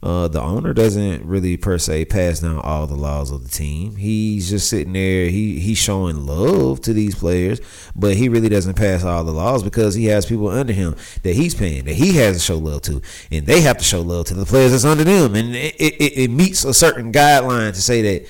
Uh, 0.00 0.28
the 0.28 0.40
owner 0.40 0.72
doesn't 0.72 1.24
really 1.24 1.56
per 1.56 1.76
se 1.76 2.04
pass 2.04 2.38
down 2.38 2.58
all 2.60 2.86
the 2.86 2.94
laws 2.94 3.32
of 3.32 3.42
the 3.42 3.48
team. 3.48 3.96
He's 3.96 4.48
just 4.48 4.68
sitting 4.70 4.92
there. 4.92 5.28
He 5.28 5.58
he's 5.58 5.78
showing 5.78 6.24
love 6.24 6.80
to 6.82 6.92
these 6.92 7.16
players, 7.16 7.60
but 7.96 8.16
he 8.16 8.28
really 8.28 8.48
doesn't 8.48 8.74
pass 8.74 9.02
all 9.02 9.24
the 9.24 9.32
laws 9.32 9.64
because 9.64 9.94
he 9.96 10.04
has 10.06 10.24
people 10.24 10.48
under 10.48 10.72
him 10.72 10.94
that 11.24 11.34
he's 11.34 11.54
paying 11.54 11.84
that 11.86 11.94
he 11.94 12.12
has 12.14 12.36
to 12.36 12.42
show 12.42 12.58
love 12.58 12.82
to, 12.82 13.02
and 13.32 13.44
they 13.46 13.60
have 13.62 13.78
to 13.78 13.84
show 13.84 14.00
love 14.00 14.26
to 14.26 14.34
the 14.34 14.44
players 14.46 14.70
that's 14.70 14.84
under 14.84 15.02
them, 15.02 15.34
and 15.34 15.56
it, 15.56 15.74
it, 15.80 16.12
it 16.16 16.30
meets 16.30 16.64
a 16.64 16.72
certain 16.72 17.12
guideline 17.12 17.74
to 17.74 17.82
say 17.82 18.00
that 18.02 18.28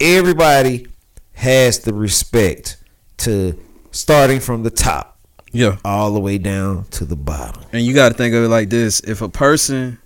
everybody 0.00 0.86
has 1.34 1.78
the 1.80 1.94
respect 1.94 2.76
to 3.18 3.58
starting 3.90 4.40
from 4.40 4.62
the 4.64 4.70
top 4.70 5.18
Yeah. 5.52 5.78
all 5.84 6.12
the 6.12 6.20
way 6.20 6.36
down 6.38 6.84
to 6.90 7.04
the 7.04 7.16
bottom. 7.16 7.62
And 7.72 7.82
you 7.84 7.94
got 7.94 8.10
to 8.10 8.14
think 8.14 8.34
of 8.34 8.44
it 8.44 8.48
like 8.48 8.68
this: 8.68 9.00
if 9.00 9.22
a 9.22 9.28
person 9.30 9.98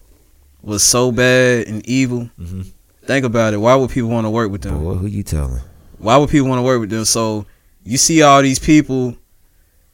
was 0.64 0.82
so 0.82 1.12
bad 1.12 1.66
and 1.68 1.86
evil, 1.86 2.28
Mhm. 2.40 2.66
think 3.06 3.24
about 3.24 3.52
it. 3.54 3.58
Why 3.58 3.74
would 3.74 3.90
people 3.90 4.10
want 4.10 4.24
to 4.24 4.30
work 4.30 4.50
with 4.50 4.62
them? 4.62 4.78
Boy, 4.82 4.94
who 4.94 5.06
you 5.06 5.22
telling? 5.22 5.60
Why 5.98 6.16
would 6.16 6.30
people 6.30 6.48
want 6.48 6.58
to 6.58 6.62
work 6.62 6.80
with 6.80 6.90
them? 6.90 7.04
So 7.04 7.46
you 7.84 7.98
see 7.98 8.22
all 8.22 8.42
these 8.42 8.58
people, 8.58 9.14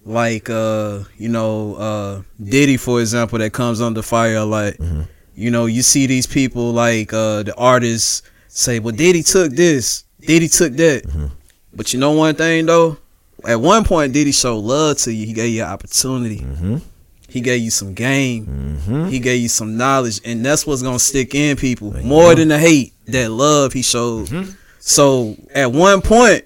like 0.05 0.49
uh, 0.49 1.01
you 1.19 1.29
know, 1.29 1.75
uh, 1.75 2.23
Diddy, 2.43 2.77
for 2.77 3.01
example, 3.01 3.39
that 3.39 3.53
comes 3.53 3.81
under 3.81 4.03
fire. 4.03 4.45
Like, 4.45 4.77
Mhm. 4.79 5.07
you 5.35 5.51
know, 5.51 5.67
you 5.67 5.83
see 5.83 6.07
these 6.07 6.27
people 6.27 6.73
like 6.73 7.13
uh, 7.13 7.43
the 7.43 7.55
artists 7.57 8.23
say, 8.49 8.79
"Well, 8.79 8.95
Diddy 8.95 9.23
took 9.23 9.53
this, 9.55 10.05
Diddy 10.27 10.49
took 10.49 10.77
that." 10.77 11.05
Mhm. 11.07 11.31
But 11.75 11.93
you 11.93 12.01
know 12.01 12.13
one 12.13 12.35
thing 12.35 12.67
though, 12.67 12.97
at 13.47 13.61
one 13.61 13.85
point 13.85 14.13
Diddy 14.13 14.33
showed 14.33 14.59
love 14.59 14.99
to 14.99 15.13
you. 15.13 15.27
He 15.27 15.33
gave 15.33 15.55
you 15.55 15.63
an 15.63 15.69
opportunity. 15.71 16.39
Mm-hmm. 16.39 16.77
He 17.31 17.41
gave 17.41 17.63
you 17.63 17.71
some 17.71 17.95
game. 17.95 18.47
Mm-hmm. 18.47 19.09
He 19.09 19.19
gave 19.21 19.41
you 19.41 19.49
some 19.49 19.77
knowledge, 19.77 20.21
and 20.25 20.45
that's 20.45 20.67
what's 20.67 20.83
gonna 20.83 20.99
stick 20.99 21.35
in 21.35 21.57
people 21.57 21.93
more 22.03 22.35
than 22.35 22.49
the 22.49 22.59
hate. 22.59 22.93
That 23.07 23.31
love 23.31 23.73
he 23.73 23.83
showed. 23.83 24.29
Mhm. 24.29 24.55
So 24.79 25.37
at 25.55 25.73
one 25.73 26.01
point, 26.01 26.45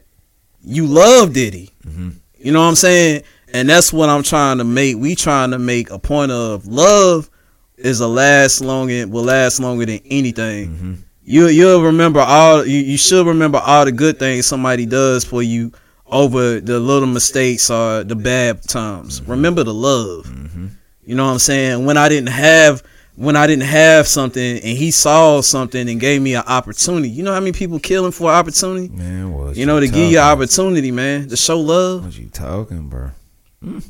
you 0.64 0.86
loved 0.86 1.34
Diddy. 1.34 1.70
Mhm. 1.86 2.14
You 2.38 2.52
know 2.52 2.60
what 2.60 2.68
I'm 2.68 2.74
saying? 2.74 3.22
And 3.52 3.68
that's 3.68 3.92
what 3.92 4.08
I'm 4.08 4.22
trying 4.22 4.58
to 4.58 4.64
make. 4.64 4.96
We 4.96 5.14
trying 5.14 5.50
to 5.52 5.58
make 5.58 5.90
a 5.90 5.98
point 5.98 6.32
of 6.32 6.66
love 6.66 7.28
is 7.76 8.00
a 8.00 8.08
last 8.08 8.60
longer 8.60 9.06
will 9.06 9.24
last 9.24 9.60
longer 9.60 9.86
than 9.86 10.00
anything. 10.10 10.68
Mhm. 10.68 10.96
You 11.24 11.48
you'll 11.48 11.82
remember 11.82 12.20
all 12.20 12.66
you, 12.66 12.78
you 12.78 12.96
should 12.98 13.26
remember 13.26 13.58
all 13.58 13.84
the 13.84 13.92
good 13.92 14.18
things 14.18 14.46
somebody 14.46 14.84
does 14.86 15.24
for 15.24 15.42
you 15.42 15.72
over 16.14 16.60
the 16.60 16.78
little 16.78 17.08
mistakes 17.08 17.68
or 17.70 18.04
the 18.04 18.14
bad 18.14 18.62
times. 18.62 19.20
Remember 19.26 19.64
the 19.64 19.74
love. 19.74 20.26
Mhm. 20.26 20.70
You 21.04 21.16
know 21.16 21.26
what 21.26 21.32
I'm 21.32 21.38
saying? 21.40 21.84
When 21.84 21.96
I 21.98 22.08
didn't 22.08 22.30
have 22.30 22.82
when 23.16 23.36
I 23.36 23.46
didn't 23.46 23.62
have 23.64 24.08
something 24.08 24.58
and 24.58 24.76
he 24.78 24.90
saw 24.90 25.40
something 25.40 25.88
and 25.88 26.00
gave 26.00 26.20
me 26.20 26.34
an 26.34 26.42
opportunity. 26.48 27.08
You 27.08 27.22
know 27.22 27.32
how 27.32 27.38
many 27.38 27.52
people 27.52 27.78
killing 27.78 28.10
for 28.10 28.28
opportunity? 28.28 28.88
Man, 28.88 29.32
what 29.32 29.56
You 29.56 29.66
know, 29.66 29.78
to 29.78 29.86
give 29.86 30.10
you 30.10 30.18
an 30.18 30.24
opportunity, 30.24 30.90
man, 30.90 31.28
to 31.28 31.36
show 31.36 31.60
love. 31.60 32.04
What 32.04 32.18
you 32.18 32.28
talking, 32.32 32.88
bro? 32.88 33.10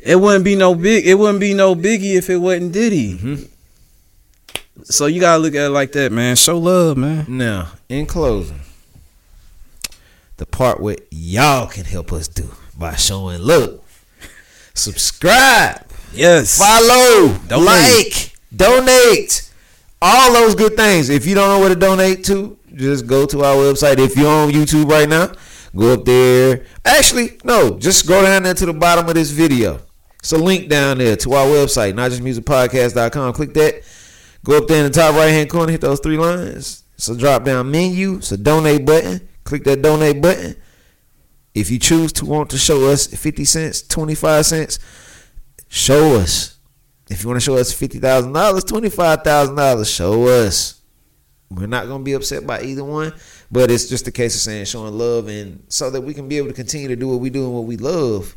It 0.02 0.16
wouldn't 0.16 0.44
be 0.44 0.56
no 0.56 0.74
big. 0.74 1.06
It 1.06 1.14
wouldn't 1.14 1.40
be 1.40 1.54
no 1.54 1.74
biggie 1.74 2.16
if 2.16 2.28
it 2.28 2.36
wasn't 2.36 2.72
Diddy. 2.72 3.18
Mhm. 3.18 3.48
So 4.84 5.06
you 5.06 5.20
gotta 5.20 5.42
look 5.42 5.54
at 5.54 5.66
it 5.66 5.70
like 5.70 5.92
that, 5.92 6.12
man. 6.12 6.36
Show 6.36 6.58
love, 6.58 6.96
man. 6.96 7.24
Now, 7.28 7.68
in 7.88 8.06
closing, 8.06 8.60
the 10.44 10.56
part 10.56 10.80
where 10.80 10.96
y'all 11.10 11.66
can 11.66 11.84
help 11.84 12.12
us 12.12 12.28
do 12.28 12.50
by 12.76 12.94
showing 12.96 13.40
love. 13.40 13.80
Subscribe, 14.74 15.80
Yes. 16.12 16.58
follow, 16.58 17.32
Donate. 17.48 17.66
like, 17.66 18.32
donate, 18.54 19.50
all 20.02 20.32
those 20.32 20.54
good 20.54 20.76
things. 20.76 21.08
If 21.08 21.26
you 21.26 21.34
don't 21.34 21.48
know 21.48 21.60
where 21.60 21.68
to 21.70 21.76
donate 21.76 22.24
to, 22.24 22.58
just 22.74 23.06
go 23.06 23.24
to 23.26 23.42
our 23.44 23.54
website. 23.56 23.98
If 23.98 24.16
you're 24.16 24.28
on 24.28 24.50
YouTube 24.50 24.90
right 24.90 25.08
now, 25.08 25.32
go 25.76 25.94
up 25.94 26.04
there. 26.04 26.64
Actually, 26.84 27.38
no, 27.44 27.78
just 27.78 28.06
go 28.06 28.22
down 28.22 28.42
there 28.42 28.54
to 28.54 28.66
the 28.66 28.72
bottom 28.74 29.08
of 29.08 29.14
this 29.14 29.30
video. 29.30 29.80
It's 30.18 30.32
a 30.32 30.38
link 30.38 30.68
down 30.68 30.98
there 30.98 31.16
to 31.16 31.32
our 31.34 31.46
website, 31.46 31.92
notjustmusicpodcast.com. 31.94 33.32
Click 33.34 33.54
that. 33.54 33.82
Go 34.44 34.58
up 34.58 34.66
there 34.66 34.84
in 34.84 34.90
the 34.92 34.98
top 34.98 35.14
right 35.14 35.28
hand 35.30 35.48
corner, 35.48 35.72
hit 35.72 35.80
those 35.80 36.00
three 36.00 36.18
lines. 36.18 36.82
It's 36.96 37.08
a 37.08 37.16
drop 37.16 37.44
down 37.44 37.70
menu. 37.70 38.16
It's 38.16 38.32
a 38.32 38.36
donate 38.36 38.84
button. 38.84 39.26
Click 39.44 39.64
that 39.64 39.82
donate 39.82 40.20
button. 40.20 40.56
If 41.54 41.70
you 41.70 41.78
choose 41.78 42.12
to 42.14 42.24
want 42.24 42.50
to 42.50 42.58
show 42.58 42.88
us 42.88 43.06
50 43.06 43.44
cents, 43.44 43.82
25 43.82 44.46
cents, 44.46 44.78
show 45.68 46.16
us. 46.16 46.58
If 47.08 47.22
you 47.22 47.28
want 47.28 47.40
to 47.40 47.44
show 47.44 47.56
us 47.56 47.72
$50,000, 47.72 48.32
$25,000, 48.32 49.96
show 49.96 50.26
us. 50.26 50.80
We're 51.50 51.66
not 51.66 51.86
going 51.86 52.00
to 52.00 52.04
be 52.04 52.14
upset 52.14 52.46
by 52.46 52.62
either 52.62 52.82
one, 52.82 53.12
but 53.52 53.70
it's 53.70 53.88
just 53.88 54.08
a 54.08 54.10
case 54.10 54.34
of 54.34 54.40
saying 54.40 54.64
showing 54.64 54.96
love 54.98 55.28
and 55.28 55.62
so 55.68 55.90
that 55.90 56.00
we 56.00 56.14
can 56.14 56.26
be 56.26 56.38
able 56.38 56.48
to 56.48 56.54
continue 56.54 56.88
to 56.88 56.96
do 56.96 57.08
what 57.08 57.20
we 57.20 57.30
do 57.30 57.44
and 57.44 57.54
what 57.54 57.64
we 57.64 57.76
love 57.76 58.34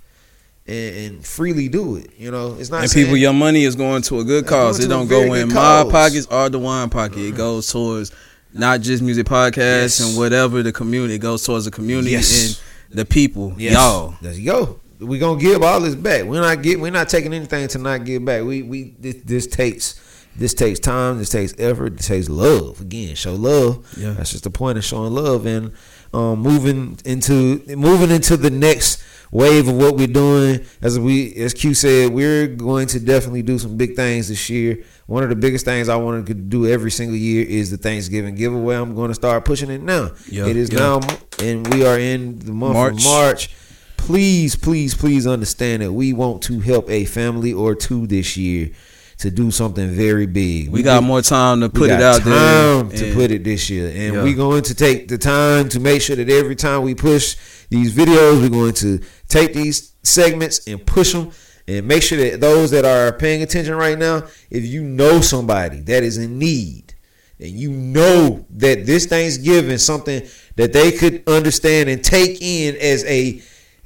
and, 0.68 0.96
and 0.96 1.26
freely 1.26 1.70
do 1.70 1.96
it. 1.96 2.12
You 2.18 2.30
know, 2.30 2.56
it's 2.60 2.70
not 2.70 2.82
And 2.82 2.92
saying, 2.92 3.06
people, 3.06 3.18
your 3.18 3.34
money 3.34 3.64
is 3.64 3.76
going 3.76 4.02
to 4.04 4.20
a 4.20 4.24
good 4.24 4.46
cause. 4.46 4.80
It 4.80 4.90
don't 4.90 5.08
go 5.08 5.22
in 5.34 5.48
good 5.48 5.56
my. 5.56 5.62
Mm-hmm. 5.62 5.92
pockets 5.92 6.28
or 6.28 6.50
the 6.50 6.60
wine 6.60 6.90
pocket. 6.90 7.20
It 7.20 7.36
goes 7.36 7.72
towards 7.72 8.12
not 8.58 8.82
just 8.82 9.02
music 9.04 9.26
podcasts 9.28 9.56
Yes. 9.58 10.00
and 10.00 10.18
whatever 10.18 10.64
the 10.64 10.72
community. 10.72 11.18
Goes 11.18 11.46
towards 11.46 11.66
the 11.66 11.72
community 11.72 12.12
Yes. 12.12 12.60
and 12.90 12.98
the 13.00 13.06
people, 13.06 13.54
Yes. 13.58 13.74
y'all. 13.74 14.16
You 14.22 14.46
go. 14.52 14.80
We're 15.00 15.20
gonna 15.20 15.40
give 15.40 15.62
all 15.62 15.80
this 15.80 15.94
back. 15.96 16.24
We're 16.26 16.42
not 16.42 16.62
get 16.64 16.80
we're 16.80 16.92
not 16.92 17.08
taking 17.10 17.34
anything 17.34 17.68
to 17.70 17.78
not 17.78 18.04
give 18.06 18.26
back. 18.26 18.44
We 18.44 18.64
we 18.64 18.96
this, 19.00 19.16
this 19.26 19.48
takes 19.48 19.96
this 20.36 20.54
takes 20.54 20.80
time, 20.80 21.18
this 21.20 21.30
takes 21.30 21.54
effort, 21.60 21.98
this 21.98 22.08
takes 22.08 22.30
love. 22.30 22.82
Again, 22.82 23.16
show 23.16 23.34
love. 23.36 23.86
Yeah. 23.98 24.12
That's 24.14 24.32
just 24.32 24.44
the 24.44 24.50
point 24.50 24.78
of 24.78 24.84
showing 24.86 25.14
love 25.14 25.46
and 25.46 25.72
um 26.14 26.40
moving 26.40 26.98
into 27.06 27.62
moving 27.76 28.10
into 28.10 28.38
the 28.38 28.50
next 28.50 29.02
wave 29.32 29.68
of 29.68 29.76
what 29.76 29.96
we're 29.96 30.08
doing. 30.08 30.66
As 30.82 31.00
we 31.00 31.34
as 31.36 31.54
Q 31.54 31.74
said, 31.74 32.12
we're 32.12 32.48
going 32.48 32.88
to 32.88 33.00
definitely 33.00 33.42
do 33.42 33.60
some 33.60 33.78
big 33.78 33.96
things 33.96 34.30
this 34.30 34.50
year. 34.50 34.84
One 35.06 35.24
of 35.24 35.30
the 35.30 35.36
biggest 35.36 35.66
things 35.66 35.90
I 35.90 35.96
wanted 35.96 36.26
to 36.28 36.34
do 36.34 36.68
every 36.68 36.92
single 36.92 37.18
year 37.18 37.46
is 37.48 37.72
the 37.72 37.78
Thanksgiving 37.78 38.36
giveaway. 38.36 38.76
I'm 38.76 38.96
going 38.96 39.10
to 39.10 39.16
start 39.16 39.46
pushing 39.46 39.70
it 39.70 39.82
now. 39.82 40.12
Yeah, 40.30 40.48
it 40.48 40.58
is 40.58 40.72
yeah. 40.72 40.80
now 40.80 41.00
and 41.40 41.72
we 41.74 41.86
are 41.86 42.00
in 42.00 42.40
the 42.40 42.52
month 42.52 42.74
March. 42.74 42.94
of 42.98 43.04
March. 43.04 43.56
Please, 43.98 44.56
please, 44.56 44.96
please 44.96 45.28
understand 45.28 45.82
that 45.82 45.92
we 45.92 46.14
want 46.14 46.42
to 46.44 46.60
help 46.60 46.90
a 46.90 47.06
family 47.06 47.52
or 47.52 47.76
two 47.76 48.08
this 48.08 48.38
year 48.38 48.72
to 49.20 49.32
do 49.32 49.50
something 49.50 49.90
very 49.90 50.28
big. 50.28 50.70
We 50.70 50.84
got 50.84 51.04
more 51.04 51.22
time 51.22 51.62
to 51.62 51.68
we 51.68 51.72
put 51.80 51.90
it 51.90 52.02
out 52.02 52.24
there. 52.24 52.84
to 52.84 53.14
put 53.16 53.32
it 53.32 53.44
this 53.44 53.70
year, 53.70 53.88
and 53.88 54.16
Yeah. 54.16 54.24
we're 54.24 54.36
going 54.36 54.64
to 54.64 54.76
take 54.76 55.08
the 55.08 55.18
time 55.18 55.70
to 55.70 55.80
make 55.80 56.02
sure 56.02 56.16
that 56.16 56.30
every 56.30 56.56
time 56.56 56.84
we 56.84 56.94
push 56.94 57.36
these 57.70 57.94
videos, 57.94 58.42
we're 58.42 58.50
going 58.50 58.74
to 58.76 59.00
take 59.28 59.54
these 59.54 59.94
segments 60.04 60.68
and 60.68 60.86
push 60.86 61.14
them, 61.14 61.32
and 61.68 61.88
make 61.88 62.04
sure 62.04 62.18
that 62.20 62.40
those 62.42 62.72
that 62.72 62.86
are 62.86 63.12
paying 63.12 63.42
attention 63.42 63.74
right 63.76 63.98
now, 63.98 64.24
if 64.52 64.64
you 64.66 64.84
know 64.84 65.20
somebody 65.22 65.80
that 65.82 66.04
is 66.04 66.18
in 66.18 66.38
need, 66.38 66.94
and 67.40 67.50
you 67.52 67.72
know 67.72 68.46
that 68.52 68.86
this 68.86 69.06
Thanksgiving 69.08 69.78
something 69.80 70.24
that 70.56 70.74
they 70.74 70.92
could 70.92 71.24
understand 71.28 71.90
and 71.90 72.04
take 72.04 72.40
in 72.42 72.76
as 72.78 73.04
a 73.06 73.42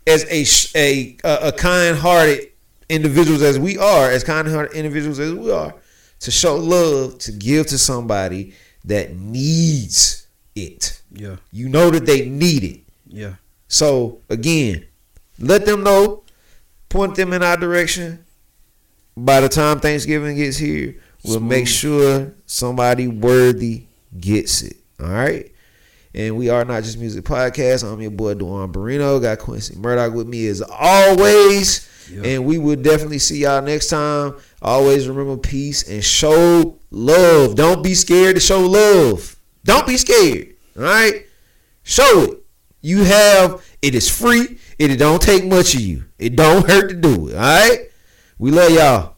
as 0.07 0.25
a 0.75 1.17
a, 1.23 1.47
a 1.47 1.51
kind-hearted 1.53 2.50
individuals 2.91 3.41
as 3.41 3.57
we 3.57 3.77
are, 3.77 4.11
as 4.11 4.23
kind-hearted 4.23 4.75
individuals 4.75 5.19
as 5.19 5.33
we 5.33 5.51
are, 5.51 5.73
to 6.19 6.31
show 6.31 6.55
love, 6.55 7.17
to 7.19 7.31
give 7.31 7.67
to 7.67 7.77
somebody 7.77 8.53
that 8.85 9.15
needs 9.15 10.27
it. 10.55 11.01
Yeah. 11.11 11.37
You 11.51 11.69
know 11.69 11.89
that 11.89 12.05
they 12.05 12.29
need 12.29 12.63
it. 12.63 12.81
Yeah. 13.07 13.35
So 13.67 14.19
again, 14.29 14.85
let 15.39 15.65
them 15.65 15.83
know, 15.83 16.23
point 16.89 17.15
them 17.15 17.33
in 17.33 17.41
our 17.41 17.57
direction. 17.57 18.25
By 19.15 19.41
the 19.41 19.49
time 19.49 19.79
Thanksgiving 19.79 20.37
gets 20.37 20.57
here, 20.57 20.95
we'll 21.23 21.39
make 21.39 21.67
sure 21.67 22.33
somebody 22.45 23.07
worthy 23.07 23.85
gets 24.19 24.61
it. 24.61 24.77
All 24.99 25.09
right. 25.09 25.50
And 26.13 26.35
we 26.35 26.49
are 26.49 26.65
not 26.65 26.83
just 26.83 26.97
music 26.97 27.23
podcast. 27.23 27.89
I'm 27.89 28.01
your 28.01 28.11
boy 28.11 28.35
Duan 28.35 28.75
Marino. 28.75 29.19
Got 29.19 29.39
Quincy 29.39 29.77
Murdoch 29.77 30.13
with 30.13 30.27
me 30.27 30.47
as 30.47 30.61
always. 30.61 31.87
Yeah. 32.11 32.23
And 32.23 32.45
we 32.45 32.57
will 32.57 32.75
definitely 32.75 33.19
see 33.19 33.39
y'all 33.39 33.61
next 33.61 33.87
time. 33.87 34.35
Always 34.61 35.07
remember 35.07 35.37
peace 35.37 35.87
and 35.89 36.03
show 36.03 36.77
love. 36.89 37.55
Don't 37.55 37.83
be 37.83 37.93
scared 37.93 38.35
to 38.35 38.41
show 38.41 38.59
love. 38.59 39.37
Don't 39.63 39.87
be 39.87 39.97
scared. 39.97 40.55
All 40.75 40.83
right. 40.83 41.25
Show 41.83 42.23
it. 42.23 42.37
You 42.81 43.03
have 43.03 43.63
it 43.81 43.95
is 43.95 44.09
free. 44.09 44.57
It 44.77 44.97
don't 44.97 45.21
take 45.21 45.45
much 45.45 45.75
of 45.75 45.81
you. 45.81 46.05
It 46.19 46.35
don't 46.35 46.69
hurt 46.69 46.89
to 46.89 46.95
do 46.95 47.29
it. 47.29 47.35
All 47.35 47.39
right. 47.39 47.89
We 48.37 48.51
love 48.51 48.71
y'all. 48.71 49.15